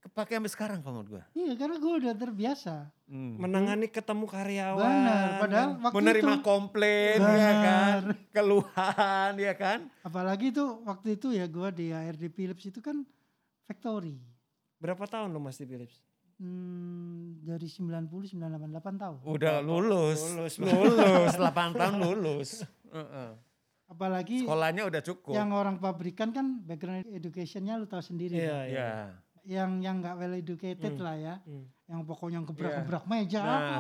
kepake 0.05 0.33
sampai 0.37 0.53
sekarang 0.53 0.79
kalau 0.79 1.01
menurut 1.01 1.11
gue. 1.11 1.23
Iya 1.35 1.53
karena 1.55 1.77
gue 1.77 1.93
udah 1.97 2.13
terbiasa. 2.13 2.75
Hmm. 3.05 3.35
Menangani 3.37 3.87
ketemu 3.87 4.25
karyawan. 4.27 4.85
Benar. 4.85 5.29
Padahal 5.39 5.71
waktu 5.81 5.97
Menerima 5.97 6.25
itu 6.31 6.43
komplain 6.43 7.19
ya 7.19 7.25
Benar. 7.25 7.55
kan, 7.63 8.01
keluhan 8.31 9.33
ya 9.39 9.55
kan. 9.55 9.79
apalagi 10.01 10.47
itu 10.51 10.65
waktu 10.83 11.09
itu 11.15 11.29
ya 11.31 11.47
gue 11.47 11.69
di 11.73 11.87
ARD 11.89 12.25
Philips 12.29 12.65
itu 12.65 12.81
kan 12.81 13.01
factory. 13.63 14.21
Berapa 14.77 15.07
tahun 15.07 15.31
lo 15.31 15.39
Mas 15.39 15.57
di 15.57 15.65
Philips? 15.65 16.05
Hmm, 16.37 17.39
dari 17.41 17.65
90 17.65 18.11
988 18.29 18.97
tahun. 18.97 19.17
Udah 19.23 19.59
lulus, 19.59 20.21
Lulus. 20.33 20.55
lulus, 20.59 21.33
8 21.41 21.73
tahun 21.73 21.95
lulus. 21.97 22.51
Heeh. 22.91 23.31
Apalagi 23.85 24.43
Sekolahnya 24.43 24.83
udah 24.85 25.01
cukup. 25.01 25.33
yang 25.33 25.51
orang 25.51 25.77
pabrikan 25.77 26.31
kan 26.31 26.59
background 26.61 27.05
educationnya 27.07 27.77
lu 27.77 27.85
tahu 27.85 28.01
sendiri. 28.01 28.35
Iya, 28.35 28.51
kan? 28.51 28.67
iya. 28.67 28.81
ya. 28.81 28.93
Yang 29.45 29.71
yang 29.79 29.97
nggak 30.01 30.15
well 30.17 30.35
educated 30.35 30.93
Hmm. 30.93 31.05
lah 31.05 31.15
ya. 31.15 31.35
Hmm. 31.45 31.65
Yang 31.85 32.01
pokoknya 32.05 32.41
gebrak-gebrak 32.43 33.05
meja 33.05 33.41
Nah. 33.41 33.53
apa. 33.53 33.79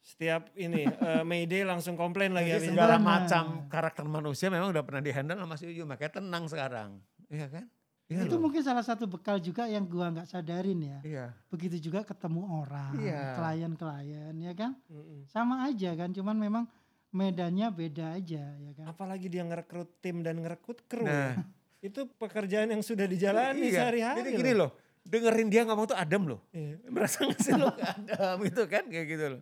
Setiap 0.00 0.48
ini 0.54 0.88
eh, 0.88 1.22
Mayday 1.22 1.62
langsung 1.62 1.92
komplain 1.94 2.32
lagi 2.32 2.48
Jadi 2.48 2.56
habis 2.56 2.68
segala 2.72 2.96
Benar. 2.96 3.04
macam 3.04 3.44
karakter 3.68 4.04
manusia 4.04 4.48
memang 4.48 4.72
udah 4.72 4.80
pernah 4.80 5.04
dihandle 5.04 5.36
sama 5.36 5.46
Mas 5.46 5.60
Yuyu, 5.60 5.84
makanya 5.84 6.12
tenang 6.16 6.44
sekarang. 6.46 6.90
Iya 7.28 7.46
kan? 7.46 7.64
Iya 8.08 8.24
itu 8.24 8.34
loh. 8.34 8.48
mungkin 8.48 8.64
salah 8.64 8.80
satu 8.80 9.04
bekal 9.04 9.36
juga 9.36 9.68
yang 9.68 9.84
gua 9.84 10.08
nggak 10.08 10.24
sadarin 10.26 10.80
ya. 10.80 10.98
Iya. 11.04 11.26
Begitu 11.52 11.76
juga 11.78 12.00
ketemu 12.02 12.40
orang, 12.64 12.96
Iya. 12.96 13.36
klien-klien 13.36 14.32
ya 14.34 14.52
kan. 14.56 14.72
Mm-mm. 14.88 15.28
Sama 15.28 15.68
aja 15.68 15.92
kan, 15.92 16.08
cuman 16.10 16.36
memang 16.36 16.64
medannya 17.08 17.68
beda 17.68 18.16
aja 18.16 18.44
ya 18.56 18.70
kan. 18.72 18.84
Apalagi 18.88 19.28
dia 19.28 19.44
ngerekrut 19.44 20.00
tim 20.00 20.24
dan 20.24 20.40
ngerekrut 20.40 20.88
kru. 20.88 21.04
Nah. 21.04 21.36
Itu 21.84 22.08
pekerjaan 22.10 22.72
yang 22.72 22.80
sudah 22.80 23.04
dijalani 23.04 23.68
Iya. 23.68 23.76
sehari-hari. 23.76 24.18
Jadi 24.24 24.30
gini 24.34 24.52
loh, 24.56 24.72
dengerin 25.04 25.48
dia 25.48 25.62
ngomong 25.68 25.86
tuh 25.86 25.98
adem 26.00 26.24
loh. 26.26 26.40
Iya. 26.50 26.80
Merasa 26.96 27.28
gak 27.28 27.38
sih 27.38 27.52
lo 27.52 27.68
adem 27.70 28.36
gitu 28.48 28.64
kan 28.66 28.88
kayak 28.88 29.06
gitu 29.06 29.24
loh. 29.36 29.40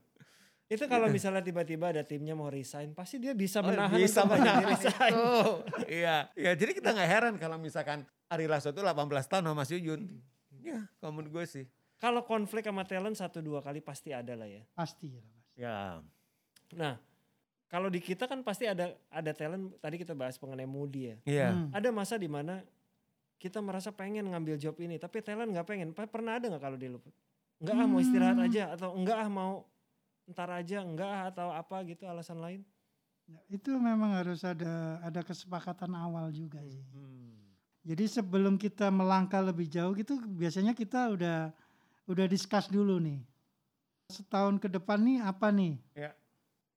Itu 0.66 0.84
kalau 0.86 1.06
misalnya 1.06 1.40
tiba-tiba 1.40 1.94
ada 1.94 2.02
timnya 2.02 2.34
mau 2.34 2.50
resign, 2.50 2.90
pasti 2.90 3.16
dia 3.16 3.30
bisa 3.32 3.62
Oh, 3.62 3.70
menahan 3.70 3.94
bisa 3.94 4.26
menahan 4.26 4.66
resign. 4.66 5.14
itu. 5.14 5.30
Iya, 6.02 6.26
ya 6.34 6.50
jadi 6.52 6.74
kita 6.74 6.90
nggak 6.90 7.06
heran 7.08 7.34
kalau 7.36 7.54
misalkan 7.56 8.02
Ari 8.26 8.50
Lasso 8.50 8.70
itu 8.70 8.82
18 8.82 8.90
tahun 9.24 9.46
sama 9.46 9.54
Mas 9.54 9.70
Yuyun. 9.70 10.10
Ya, 10.58 10.82
kalau 10.98 11.14
menurut 11.14 11.30
gue 11.32 11.44
sih. 11.46 11.64
Kalau 11.96 12.26
konflik 12.26 12.66
sama 12.66 12.82
talent 12.82 13.14
satu 13.14 13.38
dua 13.38 13.62
kali 13.62 13.78
pasti 13.78 14.10
ada 14.10 14.34
lah 14.34 14.44
ya. 14.44 14.66
Pasti 14.74 15.06
ya. 15.08 15.22
Mas. 15.22 15.38
Ya, 15.54 15.76
Nah, 16.74 16.98
kalau 17.66 17.86
di 17.86 18.02
kita 18.02 18.26
kan 18.26 18.42
pasti 18.42 18.66
ada 18.66 18.90
ada 19.06 19.30
talent. 19.30 19.78
Tadi 19.78 19.96
kita 19.96 20.12
bahas 20.12 20.34
mengenai 20.36 20.66
Moody 20.66 21.02
ya. 21.06 21.16
iya. 21.22 21.48
Hmm. 21.54 21.70
Ada 21.70 21.88
masa 21.88 22.18
di 22.18 22.26
mana 22.26 22.66
kita 23.38 23.62
merasa 23.62 23.94
pengen 23.94 24.26
ngambil 24.26 24.58
job 24.58 24.74
ini, 24.76 24.98
tapi 24.98 25.22
talent 25.22 25.46
nggak 25.48 25.62
pengen. 25.64 25.94
Pernah 25.94 26.42
ada 26.42 26.50
nggak 26.50 26.58
kalau 26.60 26.74
di 26.74 26.90
lu? 26.90 26.98
Enggak 27.56 27.74
ah 27.76 27.86
mau 27.86 28.02
istirahat 28.02 28.34
Hmm. 28.34 28.46
aja 28.50 28.62
atau 28.74 28.90
enggak 28.92 29.16
ah 29.16 29.30
mau 29.30 29.62
ntar 30.30 30.50
aja 30.50 30.82
enggak 30.82 31.34
atau 31.34 31.54
apa 31.54 31.82
gitu 31.86 32.06
alasan 32.06 32.42
lain. 32.42 32.60
Ya, 33.26 33.40
itu 33.50 33.74
memang 33.74 34.14
harus 34.14 34.46
ada 34.46 35.02
ada 35.02 35.20
kesepakatan 35.22 35.90
awal 35.98 36.30
juga 36.30 36.62
sih. 36.66 36.82
Hmm. 36.94 37.34
Jadi 37.86 38.04
sebelum 38.10 38.58
kita 38.58 38.90
melangkah 38.90 39.42
lebih 39.42 39.70
jauh 39.70 39.94
gitu 39.94 40.18
biasanya 40.18 40.74
kita 40.74 41.14
udah 41.14 41.50
udah 42.06 42.26
discuss 42.26 42.70
dulu 42.70 42.98
nih. 43.02 43.22
Setahun 44.10 44.62
ke 44.62 44.70
depan 44.70 45.02
nih 45.02 45.18
apa 45.22 45.50
nih? 45.50 45.74
Ya. 45.94 46.10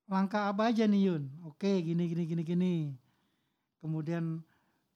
Langkah 0.10 0.50
apa 0.50 0.74
aja 0.74 0.90
nih 0.90 1.14
Yun? 1.14 1.30
Oke 1.46 1.82
gini 1.86 2.10
gini 2.10 2.24
gini 2.26 2.44
gini. 2.46 2.76
Kemudian 3.78 4.42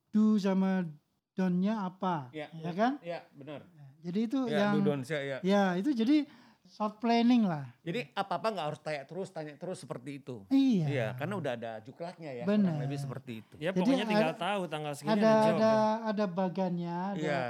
do 0.10 0.38
sama 0.41 0.86
don'tnya 1.33 1.86
apa? 1.86 2.29
Ya, 2.33 2.50
ya 2.53 2.72
kan? 2.74 2.93
Ya, 3.01 3.25
benar. 3.33 3.65
Jadi 4.03 4.19
itu 4.25 4.39
Ya, 4.50 4.69
yang 4.69 4.83
Dudon 4.83 5.01
ya. 5.07 5.38
ya 5.41 5.63
itu 5.79 5.93
jadi 5.93 6.27
short 6.74 6.98
planning 6.98 7.46
lah. 7.46 7.70
Jadi 7.80 8.10
apa-apa 8.12 8.48
nggak 8.50 8.65
harus 8.65 8.82
tanya 8.82 9.03
terus, 9.03 9.30
tanya 9.30 9.53
terus 9.53 9.77
seperti 9.77 10.18
itu. 10.18 10.42
Iya. 10.50 10.86
Iya, 10.89 11.08
karena 11.13 11.34
udah 11.38 11.51
ada 11.53 11.72
juklatnya 11.80 12.34
ya. 12.34 12.44
Benar. 12.44 12.82
Lebih 12.82 12.98
seperti 12.98 13.32
itu. 13.39 13.53
Ya 13.58 13.70
Jadi 13.70 13.77
pokoknya 13.80 14.06
tinggal 14.06 14.32
ada- 14.32 14.42
tahu 14.42 14.62
tanggal 14.65 14.94
segini 14.94 15.13
Ada 15.13 15.30
ada 15.30 15.46
ada 15.53 15.74
ada 16.10 16.25
bagannya, 16.25 16.98
ada 17.13 17.22
Iya, 17.22 17.42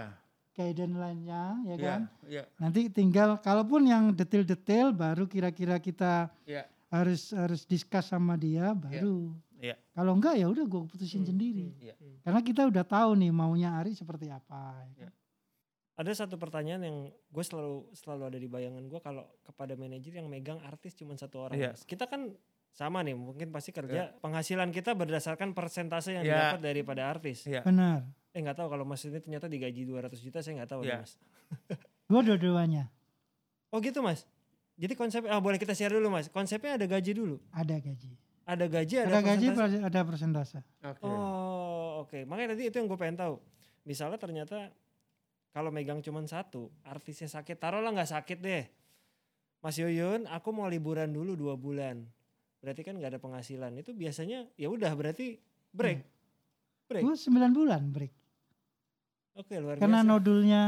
guideline-nya, 0.54 1.44
ya 1.64 1.74
iya, 1.74 1.76
kan. 1.82 2.02
iya, 2.26 2.44
Nanti 2.58 2.88
tinggal 2.88 3.40
kalaupun 3.40 3.84
yang 3.84 4.12
detail-detail 4.12 4.92
baru 4.92 5.26
kira-kira 5.26 5.78
kita 5.78 6.30
iya, 6.44 6.68
harus 6.88 7.32
harus 7.32 7.64
discuss 7.64 8.08
sama 8.08 8.36
dia 8.36 8.72
baru. 8.72 9.34
iya. 9.58 9.74
Kalau 9.92 10.14
enggak 10.14 10.36
ya 10.36 10.46
udah 10.46 10.62
gue 10.62 10.82
putusin 10.86 11.22
Hmm, 11.22 11.30
sendiri. 11.30 11.72
iya. 11.80 11.96
Karena 12.22 12.40
kita 12.40 12.66
udah 12.66 12.84
tahu 12.84 13.16
nih 13.16 13.32
maunya 13.32 13.74
Ari 13.74 13.94
seperti 13.94 14.28
apa. 14.28 14.84
ya 14.92 15.08
kan. 15.08 15.14
Ada 15.94 16.26
satu 16.26 16.36
pertanyaan 16.36 16.82
yang 16.82 16.98
gue 17.08 17.44
selalu 17.44 17.86
selalu 17.94 18.24
ada 18.26 18.38
di 18.38 18.50
bayangan 18.50 18.82
gue 18.82 18.98
kalau 18.98 19.30
kepada 19.42 19.74
manajer 19.74 20.18
yang 20.18 20.26
megang 20.26 20.58
artis 20.60 20.94
cuma 20.94 21.14
satu 21.14 21.46
orang. 21.46 21.54
Iya. 21.56 21.72
Mas. 21.72 21.86
Kita 21.86 22.06
kan 22.06 22.34
sama 22.74 23.06
nih, 23.06 23.14
mungkin 23.14 23.54
pasti 23.54 23.70
kerja 23.70 24.18
penghasilan 24.18 24.74
kita 24.74 24.98
berdasarkan 24.98 25.54
persentase 25.54 26.18
yang 26.18 26.26
Iya. 26.26 26.34
didapat 26.50 26.60
daripada 26.60 27.02
artis. 27.06 27.46
Iya. 27.46 27.62
Benar. 27.62 28.10
Eh 28.34 28.42
nggak 28.42 28.58
tahu 28.58 28.68
kalau 28.68 28.82
mas 28.82 29.06
ini 29.06 29.22
ternyata 29.22 29.46
digaji 29.46 29.86
200 29.86 30.18
juta 30.18 30.42
saya 30.42 30.58
nggak 30.58 30.72
tahu 30.72 30.82
Iya. 30.82 30.90
nih, 30.90 31.00
mas. 31.06 31.14
Gue 32.10 32.22
dua-duanya 32.24 32.90
Oh 33.70 33.78
gitu 33.78 34.02
mas. 34.02 34.26
Jadi 34.74 34.94
konsep 34.94 35.22
ah 35.26 35.38
boleh 35.38 35.58
kita 35.58 35.74
share 35.74 35.94
dulu 35.94 36.10
mas. 36.10 36.26
Konsepnya 36.28 36.74
ada 36.74 36.86
gaji 36.86 37.14
dulu. 37.14 37.38
ada 37.54 37.78
gaji. 37.78 38.18
Ada 38.44 38.66
gaji 38.68 38.96
ada, 38.98 39.08
Ada, 39.08 39.20
gaji 39.24 39.48
persentase. 39.54 39.86
ada 39.86 40.00
persentase. 40.04 40.60
Oke. 40.84 41.06
Oh 41.06 42.02
oke. 42.02 42.26
Makanya 42.26 42.58
tadi 42.58 42.68
itu 42.68 42.76
yang 42.76 42.90
gue 42.90 42.98
pengen 42.98 43.16
tahu. 43.16 43.38
Misalnya 43.86 44.18
ternyata 44.18 44.74
kalau 45.54 45.70
megang 45.70 46.02
cuman 46.02 46.26
satu, 46.26 46.74
artisnya 46.82 47.30
sakit. 47.30 47.56
Taruhlah 47.56 47.94
nggak 47.94 48.10
sakit 48.10 48.38
deh. 48.42 48.66
Mas 49.62 49.78
Yuyun, 49.78 50.26
aku 50.28 50.50
mau 50.50 50.66
liburan 50.66 51.08
dulu 51.08 51.38
dua 51.38 51.56
bulan. 51.56 52.04
Berarti 52.60 52.82
kan 52.82 52.98
nggak 52.98 53.16
ada 53.16 53.22
penghasilan. 53.22 53.72
Itu 53.78 53.94
biasanya 53.94 54.50
ya 54.56 54.68
udah 54.68 54.92
berarti 54.92 55.38
break. 55.70 56.00
Break. 56.84 57.04
Gue 57.06 57.16
9 57.16 57.32
bulan 57.54 57.82
break. 57.88 58.12
Oke 59.36 59.56
luar 59.56 59.78
Karena 59.78 60.02
biasa. 60.02 60.10
nodulnya 60.10 60.64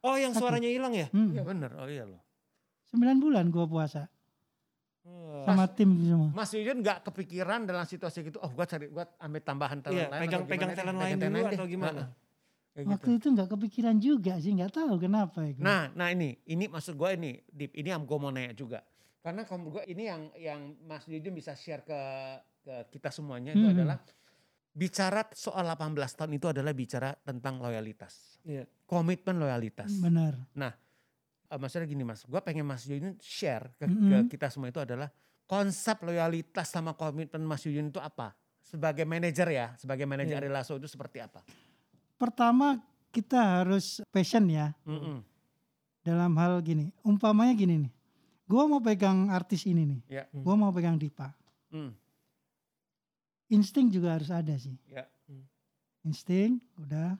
Oh 0.00 0.14
yang 0.14 0.30
sakit. 0.30 0.40
suaranya 0.40 0.70
hilang 0.70 0.94
ya? 0.94 1.10
hmm, 1.10 1.34
Iya 1.34 1.42
bener, 1.42 1.70
oh 1.74 1.88
iya 1.90 2.04
loh. 2.06 2.22
9 2.88 3.18
bulan 3.18 3.50
gue 3.50 3.66
puasa 3.66 4.06
Oh. 5.06 5.46
sama 5.46 5.70
tim 5.70 5.86
semua. 6.02 6.34
Mas 6.34 6.50
Yuyun 6.50 6.82
nggak 6.82 7.06
kepikiran 7.06 7.62
dalam 7.62 7.86
situasi 7.86 8.26
gitu, 8.26 8.42
oh 8.42 8.50
gua 8.50 8.66
cari, 8.66 8.90
gua 8.90 9.06
ambil 9.22 9.38
tambahan 9.38 9.78
talent 9.78 10.02
Iya, 10.02 10.10
lain. 10.10 10.20
pegang 10.26 10.42
pegang 10.50 10.72
talent 10.74 10.98
lain 10.98 11.14
dulu 11.14 11.46
atau 11.46 11.66
gimana? 11.66 12.02
Heeh, 12.02 12.25
kayak 12.76 12.92
Waktu 12.92 13.08
gitu. 13.08 13.18
itu 13.18 13.26
nggak 13.32 13.48
kepikiran 13.48 13.96
juga 13.96 14.36
sih, 14.36 14.52
nggak 14.52 14.72
tahu 14.76 15.00
kenapa 15.00 15.40
ya. 15.40 15.56
Nah, 15.56 15.88
nah 15.96 16.12
ini, 16.12 16.36
ini 16.44 16.68
maksud 16.68 16.92
gue 16.92 17.08
ini, 17.16 17.40
Dip, 17.48 17.72
ini 17.72 17.88
yang 17.88 18.04
gue 18.04 18.18
mau 18.20 18.28
nanya 18.28 18.52
juga. 18.52 18.84
Karena 19.24 19.42
kamu 19.42 19.64
gue 19.72 19.82
ini 19.88 20.02
yang 20.04 20.22
yang 20.36 20.60
Mas 20.84 21.08
Yudin 21.08 21.32
bisa 21.32 21.56
share 21.56 21.80
ke 21.80 21.98
ke 22.62 22.74
kita 22.92 23.08
semuanya 23.08 23.56
itu 23.56 23.64
Mhm. 23.64 23.74
adalah 23.80 23.98
bicara 24.70 25.24
soal 25.32 25.64
18 25.64 26.12
tahun 26.12 26.36
itu 26.36 26.46
adalah 26.52 26.76
bicara 26.76 27.16
tentang 27.24 27.56
loyalitas, 27.58 28.36
Iya. 28.44 28.68
komitmen 28.84 29.40
loyalitas. 29.40 29.88
benar. 29.96 30.36
Eh, 31.46 31.58
maksudnya 31.58 31.86
gini 31.86 32.02
Mas, 32.02 32.26
gue 32.26 32.40
pengen 32.42 32.66
Mas 32.66 32.84
Yudin 32.84 33.14
share 33.22 33.70
ke, 33.78 33.86
Mhm. 33.86 34.28
ke 34.28 34.36
kita 34.36 34.50
semua 34.50 34.66
itu 34.68 34.82
adalah 34.82 35.08
konsep 35.46 36.02
loyalitas 36.02 36.66
sama 36.68 36.92
komitmen 36.92 37.40
Mas 37.40 37.62
Yudin 37.64 37.88
itu 37.88 38.02
apa? 38.02 38.34
Sebagai 38.60 39.06
manajer 39.06 39.46
ya, 39.48 39.66
sebagai 39.78 40.04
manajer 40.04 40.42
Iya. 40.42 40.42
Ari 40.42 40.50
Lasso 40.50 40.74
itu 40.74 40.90
seperti 40.90 41.22
apa? 41.22 41.38
Pertama 42.16 42.80
kita 43.10 43.60
harus 43.60 44.00
passion 44.08 44.44
ya 44.48 44.72
Mm-mm. 44.84 45.20
dalam 46.00 46.32
hal 46.36 46.60
gini. 46.60 46.92
Umpamanya 47.00 47.52
gini 47.52 47.88
nih, 47.88 47.92
gue 48.44 48.62
mau 48.64 48.80
pegang 48.80 49.28
artis 49.28 49.64
ini 49.64 49.84
nih, 49.84 50.00
Ya. 50.08 50.24
gue 50.28 50.54
mau 50.54 50.68
pegang 50.70 50.96
Dipa. 50.96 51.32
Mm. 51.72 51.92
Insting 53.48 53.86
juga 53.88 54.18
harus 54.18 54.28
ada 54.28 54.54
sih. 54.56 54.74
Ya. 54.90 55.06
Insting 56.02 56.58
udah 56.78 57.14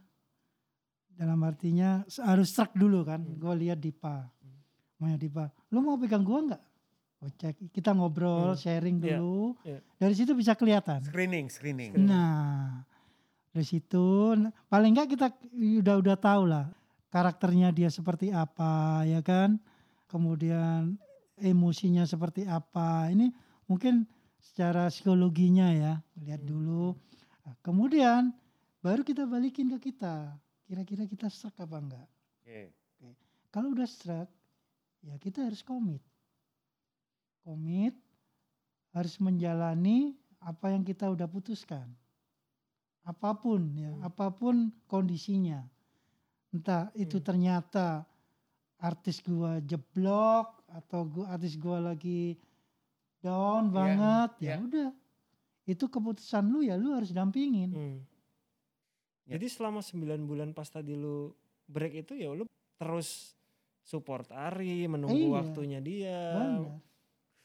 dalam 1.11 1.41
artinya 1.43 2.03
harus 2.23 2.51
struck 2.51 2.71
dulu 2.73 3.03
kan. 3.03 3.23
Hmm. 3.23 3.39
Gue 3.39 3.55
lihat 3.63 3.79
Dipa, 3.79 4.27
maunya 4.99 5.17
Dipa. 5.17 5.51
Lu 5.71 5.81
mau 5.81 5.95
pegang 5.97 6.23
gua 6.23 6.41
nggak? 6.45 6.63
Oh 7.17 7.31
cek, 7.33 7.73
kita 7.73 7.97
ngobrol, 7.97 8.53
Hmm. 8.53 8.61
sharing 8.61 9.01
Iya, 9.01 9.17
dulu. 9.17 9.57
iya. 9.65 9.81
Dari 9.97 10.15
situ 10.15 10.37
bisa 10.37 10.53
kelihatan. 10.53 11.01
Screening, 11.03 11.49
screening. 11.49 11.97
Nah, 11.97 12.85
dari 13.57 13.65
situ 13.65 14.37
n- 14.37 14.53
paling 14.69 14.93
enggak 14.93 15.17
kita 15.17 15.27
udah 15.81 15.97
udah 16.05 16.17
tahu 16.21 16.45
lah 16.45 16.69
karakternya 17.09 17.73
dia 17.73 17.89
seperti 17.89 18.29
apa 18.29 19.01
ya 19.09 19.25
kan. 19.25 19.57
Kemudian 20.05 21.01
emosinya 21.41 22.05
seperti 22.05 22.45
apa. 22.45 23.09
Ini 23.09 23.33
mungkin 23.65 24.05
secara 24.37 24.93
psikologinya 24.93 25.73
ya, 25.73 25.93
lihat 26.21 26.45
Hmm. 26.45 26.51
dulu. 26.53 26.87
Nah, 27.49 27.57
kemudian 27.65 28.31
baru 28.85 29.01
kita 29.01 29.25
balikin 29.25 29.73
ke 29.73 29.91
kita. 29.91 30.37
Kira-kira 30.69 31.09
kita 31.09 31.33
struck 31.33 31.57
apa 31.65 31.81
enggak? 31.81 32.09
Oke. 32.45 32.77
Kalau 33.49 33.73
udah 33.73 33.89
struck, 33.89 34.29
ya 35.01 35.17
kita 35.17 35.49
harus 35.49 35.65
komit. 35.65 36.05
Komit 37.41 37.97
harus 38.93 39.17
menjalani 39.17 40.13
apa 40.45 40.77
yang 40.77 40.85
kita 40.85 41.09
udah 41.09 41.25
putuskan. 41.25 41.89
Apa 43.07 43.39
pun 43.39 43.71
ya, 43.73 43.89
Hmm. 43.89 44.03
apa 44.03 44.27
pun 44.29 44.55
kondisinya. 44.85 45.63
Entah 46.51 46.91
itu 46.93 47.23
Hmm. 47.23 47.25
ternyata 47.25 48.03
artis 48.77 49.23
gua 49.23 49.63
jeblok 49.63 50.67
atau 50.67 51.07
gua 51.07 51.33
artis 51.33 51.55
gua 51.55 51.79
lagi 51.81 52.35
down 53.23 53.71
Iya, 53.71 53.73
banget, 53.73 54.31
ya 54.43 54.47
iya. 54.47 54.55
udah. 54.59 54.91
Itu 55.65 55.87
keputusan 55.87 56.47
lu 56.47 56.63
ya 56.63 56.75
lu 56.75 56.93
harus 56.93 57.11
dampingin. 57.11 57.71
Hmm. 57.71 57.99
Ya. 59.27 59.35
Jadi 59.35 59.47
selama 59.49 59.83
9 59.83 60.23
bulan 60.23 60.51
pas 60.51 60.67
tadi 60.67 60.95
lu 60.95 61.35
break 61.67 62.07
itu 62.07 62.15
ya 62.15 62.31
lu 62.31 62.47
terus 62.77 63.35
support 63.83 64.27
Ari, 64.31 64.87
menunggu 64.87 65.31
Iya. 65.31 65.35
waktunya 65.37 65.79
dia. 65.79 66.21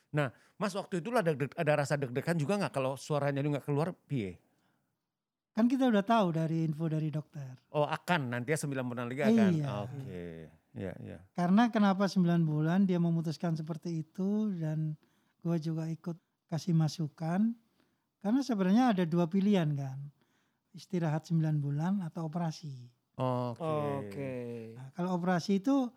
Benar. 0.09 0.33
Mas 0.57 0.77
waktu 0.77 1.01
itu 1.01 1.09
ada, 1.09 1.33
deg- 1.33 1.57
ada 1.57 1.73
rasa 1.75 1.97
deg-degan 1.97 2.37
juga 2.37 2.53
nggak 2.53 2.69
kalau 2.71 2.93
suaranya 2.93 3.41
lu 3.41 3.49
nggak 3.49 3.65
keluar 3.65 3.93
piye? 4.05 4.37
Kan 5.51 5.67
kita 5.67 5.91
udah 5.91 6.03
tahu 6.03 6.31
dari 6.31 6.63
info 6.63 6.87
dari 6.87 7.11
dokter. 7.11 7.59
Oh 7.75 7.83
akan 7.83 8.31
nanti 8.31 8.55
ya 8.55 8.59
9 8.59 8.71
bulan 8.87 9.05
lagi 9.11 9.21
akan. 9.27 9.51
Iya. 9.51 9.67
Oke. 9.83 10.23
Ya 10.71 10.93
ya. 11.03 11.19
Karena 11.35 11.67
kenapa 11.67 12.07
9 12.07 12.23
bulan 12.47 12.87
dia 12.87 12.99
memutuskan 13.03 13.59
seperti 13.59 14.07
itu 14.07 14.47
dan 14.55 14.95
gue 15.43 15.57
juga 15.59 15.91
ikut 15.91 16.15
kasih 16.47 16.71
masukan. 16.71 17.51
Karena 18.23 18.39
sebenarnya 18.39 18.95
ada 18.95 19.03
dua 19.03 19.27
pilihan 19.27 19.75
kan. 19.75 19.99
Istirahat 20.71 21.27
9 21.27 21.59
bulan 21.59 21.99
atau 21.99 22.31
operasi. 22.31 22.87
Oke. 23.19 23.59
Oke. 24.07 24.33
Nah, 24.79 24.87
kalau 24.95 25.19
operasi 25.19 25.59
itu 25.59 25.91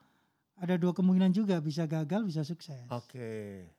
ada 0.58 0.74
dua 0.74 0.90
kemungkinan 0.90 1.30
juga 1.30 1.62
bisa 1.62 1.86
gagal 1.86 2.26
bisa 2.26 2.42
sukses. 2.42 2.82
Oke. 2.90 3.70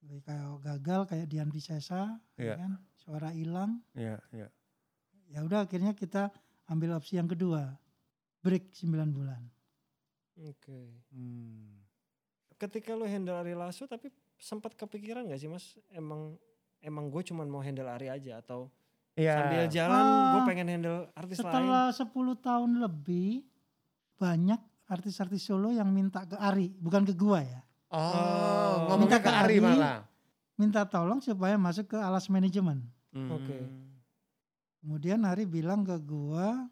Jadi 0.00 0.16
Kayak 0.24 0.60
gagal 0.60 1.00
kayak 1.08 1.26
Dian 1.28 1.48
Piscesa, 1.52 2.20
Iya. 2.40 2.56
kan, 2.56 2.72
suara 2.96 3.32
hilang. 3.32 3.80
Ya 3.92 4.20
ya. 4.32 4.48
Ya 5.30 5.40
udah 5.40 5.62
akhirnya 5.62 5.94
kita 5.94 6.28
ambil 6.66 6.92
opsi 6.92 7.14
yang 7.14 7.26
kedua, 7.26 7.78
break 8.40 8.74
9 8.74 8.90
bulan. 9.08 9.40
Oke. 10.40 10.90
Hmm. 11.10 11.80
Ketika 12.56 12.92
lu 12.92 13.04
handle 13.04 13.34
Ari 13.34 13.54
Lasso 13.54 13.84
tapi 13.84 14.10
sempat 14.36 14.74
kepikiran 14.74 15.24
gak 15.24 15.36
sih 15.36 15.46
Mas 15.46 15.76
emang 15.88 16.36
emang 16.78 17.08
gue 17.08 17.22
cuman 17.22 17.44
mau 17.44 17.60
handle 17.60 17.86
Ari 17.86 18.08
aja 18.08 18.40
atau 18.40 18.68
Iya. 19.12 19.36
sambil 19.36 19.64
jalan 19.68 20.00
gue 20.00 20.40
Ah, 20.40 20.46
pengen 20.46 20.68
handle 20.68 20.98
artis 21.12 21.36
lain. 21.36 21.46
Setelah 21.46 21.84
10 21.90 22.08
tahun 22.38 22.70
lebih 22.78 23.44
banyak 24.16 24.60
artis-artis 24.86 25.44
solo 25.44 25.70
yang 25.70 25.88
minta 25.88 26.24
ke 26.24 26.34
Ari, 26.34 26.74
bukan 26.74 27.02
ke 27.02 27.12
gua 27.12 27.40
ya. 27.40 27.60
Oh, 27.88 28.86
Oh. 28.86 28.96
Minta 28.96 29.18
ke 29.18 29.24
ke 29.24 29.30
Ari 29.30 29.56
Ari. 29.56 29.58
malah. 29.60 30.02
Minta 30.54 30.82
tolong 30.84 31.18
supaya 31.18 31.54
masuk 31.54 31.88
ke 31.88 31.98
alas 31.98 32.26
manajemen. 32.26 32.84
Hmm. 33.10 33.30
Oke. 33.32 33.56
Kemudian 34.80 35.20
Ari 35.28 35.44
bilang 35.44 35.84
ke 35.84 35.96
gua, 36.00 36.64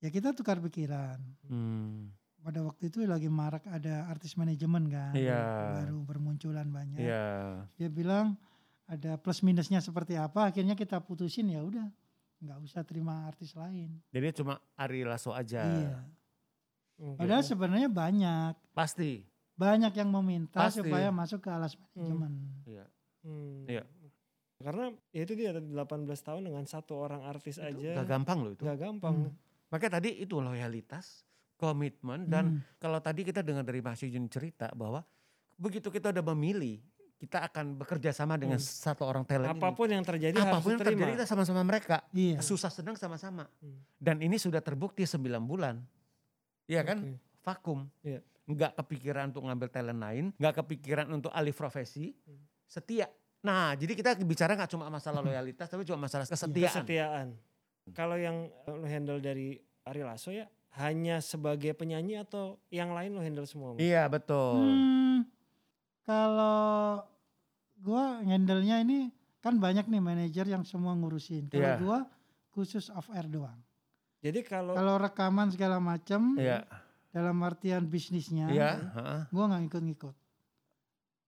ya 0.00 0.08
kita 0.08 0.32
tukar 0.32 0.56
pikiran. 0.58 1.20
Hmm. 1.46 2.12
Pada 2.42 2.64
waktu 2.66 2.90
itu 2.90 3.06
lagi 3.06 3.30
marak 3.30 3.68
ada 3.70 4.08
artis 4.10 4.34
manajemen 4.34 4.90
kan. 4.90 5.14
Iya. 5.14 5.78
Baru 5.84 6.02
bermunculan 6.02 6.66
banyak. 6.72 6.98
Iya. 6.98 7.62
Dia 7.78 7.88
bilang 7.92 8.34
ada 8.88 9.14
plus 9.20 9.44
minusnya 9.46 9.78
seperti 9.78 10.18
apa, 10.18 10.50
akhirnya 10.50 10.74
kita 10.74 10.98
putusin 10.98 11.52
ya 11.52 11.62
udah. 11.62 11.86
nggak 12.42 12.58
usah 12.58 12.82
terima 12.82 13.22
artis 13.30 13.54
lain. 13.54 14.02
Jadi 14.10 14.42
cuma 14.42 14.58
Ari 14.74 15.06
Lasso 15.06 15.30
aja. 15.30 15.62
Iya. 15.62 15.96
Oke. 16.98 17.22
Padahal 17.22 17.46
sebenarnya 17.46 17.86
banyak. 17.86 18.54
Pasti. 18.74 19.22
banyak 19.52 19.94
yang 19.94 20.10
meminta 20.10 20.58
Pasti. 20.58 20.82
supaya 20.82 21.12
masuk 21.14 21.38
ke 21.38 21.50
alas 21.52 21.78
manajemen. 21.94 22.32
Iya. 22.66 22.84
Hmm. 23.22 23.62
Iya. 23.70 23.84
Karena 24.62 24.84
ya 25.10 25.22
itu 25.22 25.34
dia 25.34 25.50
18 25.52 25.74
tahun 26.18 26.42
dengan 26.44 26.64
satu 26.64 26.96
orang 26.96 27.22
artis 27.22 27.58
aja 27.58 27.98
Gak 27.98 28.08
gampang 28.08 28.38
loh 28.40 28.52
itu. 28.52 28.62
nggak 28.62 28.78
gampang. 28.78 29.14
Hmm. 29.26 29.32
Makanya 29.68 29.92
tadi 29.98 30.10
itu 30.16 30.38
loyalitas, 30.38 31.26
komitmen 31.56 32.26
dan 32.26 32.44
Hmm. 32.46 32.60
kalau 32.76 32.98
tadi 32.98 33.22
kita 33.22 33.40
dengar 33.40 33.62
dari 33.62 33.78
Mas 33.78 34.00
Yujun 34.00 34.26
cerita 34.26 34.70
bahwa 34.72 35.02
begitu 35.54 35.88
kita 35.88 36.10
udah 36.10 36.24
memilih, 36.30 36.78
kita 37.16 37.38
akan 37.44 37.76
bekerja 37.76 38.10
sama 38.10 38.34
dengan 38.34 38.58
Hmm. 38.58 38.66
satu 38.66 39.02
orang 39.02 39.22
talent 39.22 39.50
ini. 39.50 39.58
Apa 39.58 39.70
pun 39.70 39.86
yang 39.86 40.02
terjadi 40.02 40.34
Apa 40.36 40.58
pun 40.58 40.74
yang 40.74 40.78
harus 40.78 40.82
terjadi 40.82 41.02
terima. 41.02 41.14
kita 41.14 41.24
sama-sama 41.24 41.62
mereka. 41.62 42.02
Iya. 42.10 42.38
Susah 42.40 42.68
senang 42.68 42.94
sama-sama. 42.94 43.46
Hmm. 43.58 43.78
Dan 43.96 44.20
ini 44.20 44.36
sudah 44.36 44.58
terbukti 44.58 45.02
9 45.02 45.42
bulan. 45.42 45.78
Iya 46.66 46.82
kan? 46.82 46.98
Vakum. 47.40 47.86
Iya. 48.00 48.22
Nggak 48.42 48.74
kepikiran 48.76 49.30
untuk 49.30 49.46
ngambil 49.46 49.68
talent 49.68 50.00
lain. 50.00 50.24
Nggak 50.34 50.54
kepikiran 50.60 51.06
untuk 51.08 51.30
alih 51.30 51.54
profesi. 51.54 52.10
Hmm. 52.22 52.42
Setia. 52.66 53.06
Nah 53.42 53.74
jadi 53.74 53.92
kita 53.92 54.10
bicara 54.22 54.54
nggak 54.54 54.70
cuma 54.70 54.86
masalah 54.86 55.18
loyalitas 55.18 55.66
tapi 55.66 55.82
cuma 55.82 56.06
masalah 56.06 56.24
kesetiaan. 56.24 56.70
Kesetiaan. 56.82 57.26
Kalau 57.90 58.14
yang 58.14 58.46
lo 58.70 58.86
handle 58.86 59.18
dari 59.18 59.58
Ari 59.82 60.02
Lasso 60.06 60.30
ya 60.30 60.46
hanya 60.78 61.18
sebagai 61.18 61.74
penyanyi 61.74 62.16
atau 62.16 62.56
yang 62.70 62.94
lain 62.94 63.12
lo 63.12 63.20
handle 63.20 63.44
semua? 63.44 63.74
Iya 63.76 64.06
betul. 64.06 64.62
Hmm, 64.62 65.18
kalau 66.06 67.02
gua 67.82 68.22
handle-nya 68.22 68.78
ini 68.80 69.10
kan 69.42 69.58
banyak 69.58 69.90
nih 69.90 69.98
manajer 69.98 70.46
yang 70.46 70.62
semua 70.62 70.94
ngurusin. 70.94 71.50
Kalau 71.50 71.66
Iya. 71.66 71.76
gua 71.82 71.98
khusus 72.54 72.94
off 72.94 73.10
air 73.10 73.26
doang. 73.26 73.58
Jadi 74.22 74.46
kalau 74.46 74.78
Kalau 74.78 75.02
rekaman 75.02 75.50
segala 75.50 75.82
macam 75.82 76.38
Iya. 76.38 76.62
dalam 77.10 77.34
artian 77.42 77.82
bisnisnya, 77.84 78.46
Iya. 78.48 78.70
heeh. 78.94 79.20
gua 79.34 79.44
nggak 79.50 79.62
ikut-ikut. 79.66 80.14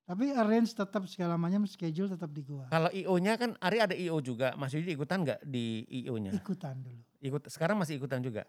Tapi 0.05 0.31
arrange 0.31 0.71
tetap 0.71 1.09
segala 1.09 1.35
macam 1.35 1.64
schedule 1.64 2.12
tetap 2.12 2.29
di 2.29 2.45
gua. 2.45 2.69
Kalau 2.69 2.93
IO-nya 2.93 3.40
kan 3.40 3.57
Ari 3.57 3.81
ada 3.81 3.97
IO 3.97 4.21
juga. 4.21 4.53
Mas 4.55 4.77
Yudi 4.77 4.93
ikutan 4.93 5.25
nggak 5.25 5.40
di 5.43 5.81
IO-nya? 6.05 6.37
Ikutan 6.37 6.77
dulu. 6.77 7.01
Ikut 7.19 7.49
sekarang 7.49 7.81
masih 7.81 7.97
ikutan 7.97 8.21
juga. 8.21 8.45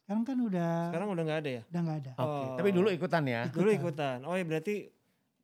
Sekarang 0.00 0.24
kan 0.24 0.38
udah 0.40 0.70
sekarang 0.88 1.08
udah 1.12 1.24
nggak 1.26 1.40
ada 1.42 1.50
ya? 1.50 1.62
udah 1.68 1.80
nggak 1.82 1.98
ada. 2.00 2.12
Oke. 2.16 2.24
Oh. 2.24 2.56
Tapi 2.56 2.68
dulu 2.72 2.88
ikutan 2.88 3.22
ya. 3.26 3.42
Dulu 3.50 3.70
ikutan. 3.70 4.16
Oh 4.24 4.32
ya 4.32 4.44
berarti 4.44 4.88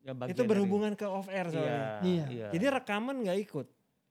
Ya, 0.03 0.11
itu 0.27 0.35
dari- 0.35 0.49
berhubungan 0.49 0.91
ke 0.95 1.05
off 1.05 1.29
air 1.29 1.47
Iya. 1.47 1.53
soalnya. 1.53 1.87
Iya. 2.01 2.47
Jadi 2.51 2.65
rekaman 2.73 3.23
nggak 3.23 3.39
ikut. 3.39 3.67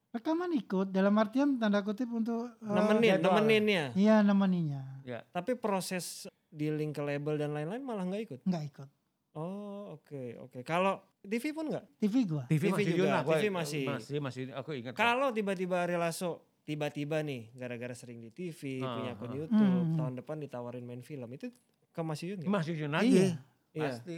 Rekaman 0.09 0.49
ikut 0.55 0.87
dalam 0.89 1.13
artian 1.17 1.57
tanda 1.57 1.81
kutip 1.81 2.07
untuk 2.07 2.49
eh, 2.55 2.65
Nemenin, 2.65 3.09
jadwal. 3.17 3.33
nemeninnya. 3.35 3.83
Iya 3.93 4.21
nemeninya. 4.21 4.81
Tapi 5.29 5.53
proses 5.53 6.25
dealing 6.47 6.93
ke 6.93 7.01
label 7.01 7.35
dan 7.35 7.51
lain-lain 7.51 7.81
malah 7.81 8.05
nggak 8.05 8.21
ikut. 8.23 8.39
Nggak 8.41 8.63
ikut. 8.71 8.89
Oh 9.33 9.93
oke 9.93 10.37
oke. 10.39 10.59
Kalau 10.61 11.01
TV 11.19 11.49
pun 11.51 11.65
nggak. 11.65 11.85
TV 11.97 12.15
gua. 12.23 12.43
TV, 12.45 12.63
TV 12.63 12.71
masih 12.71 12.85
juga, 12.93 13.09
gua- 13.19 13.33
TV 13.33 13.45
masih. 13.49 13.83
masih 13.87 14.17
masih 14.19 14.43
aku 14.53 14.71
ingat. 14.73 14.93
Kalau 14.93 15.29
tiba-tiba 15.29 15.81
Ari 15.81 15.97
Lasso 15.97 16.43
tiba-tiba 16.63 17.19
nih 17.19 17.51
gara-gara 17.51 17.91
sering 17.91 18.19
di 18.19 18.29
TV 18.29 18.79
Ah, 18.79 18.93
punya 18.95 19.11
akun 19.13 19.29
ah. 19.29 19.35
YouTube 19.35 19.57
Hmm. 19.83 19.97
tahun 19.97 20.13
depan 20.15 20.37
ditawarin 20.39 20.85
main 20.85 21.01
film 21.01 21.27
itu 21.29 21.49
ke 21.89 22.01
Mas 22.01 22.21
Yuyun 22.21 22.39
nggak? 22.39 22.49
Mas 22.49 22.65
Yuyun 22.65 22.91
lagi. 22.91 23.09
Iya. 23.09 23.27
Iya. 23.73 23.83
Pasti. 23.89 24.17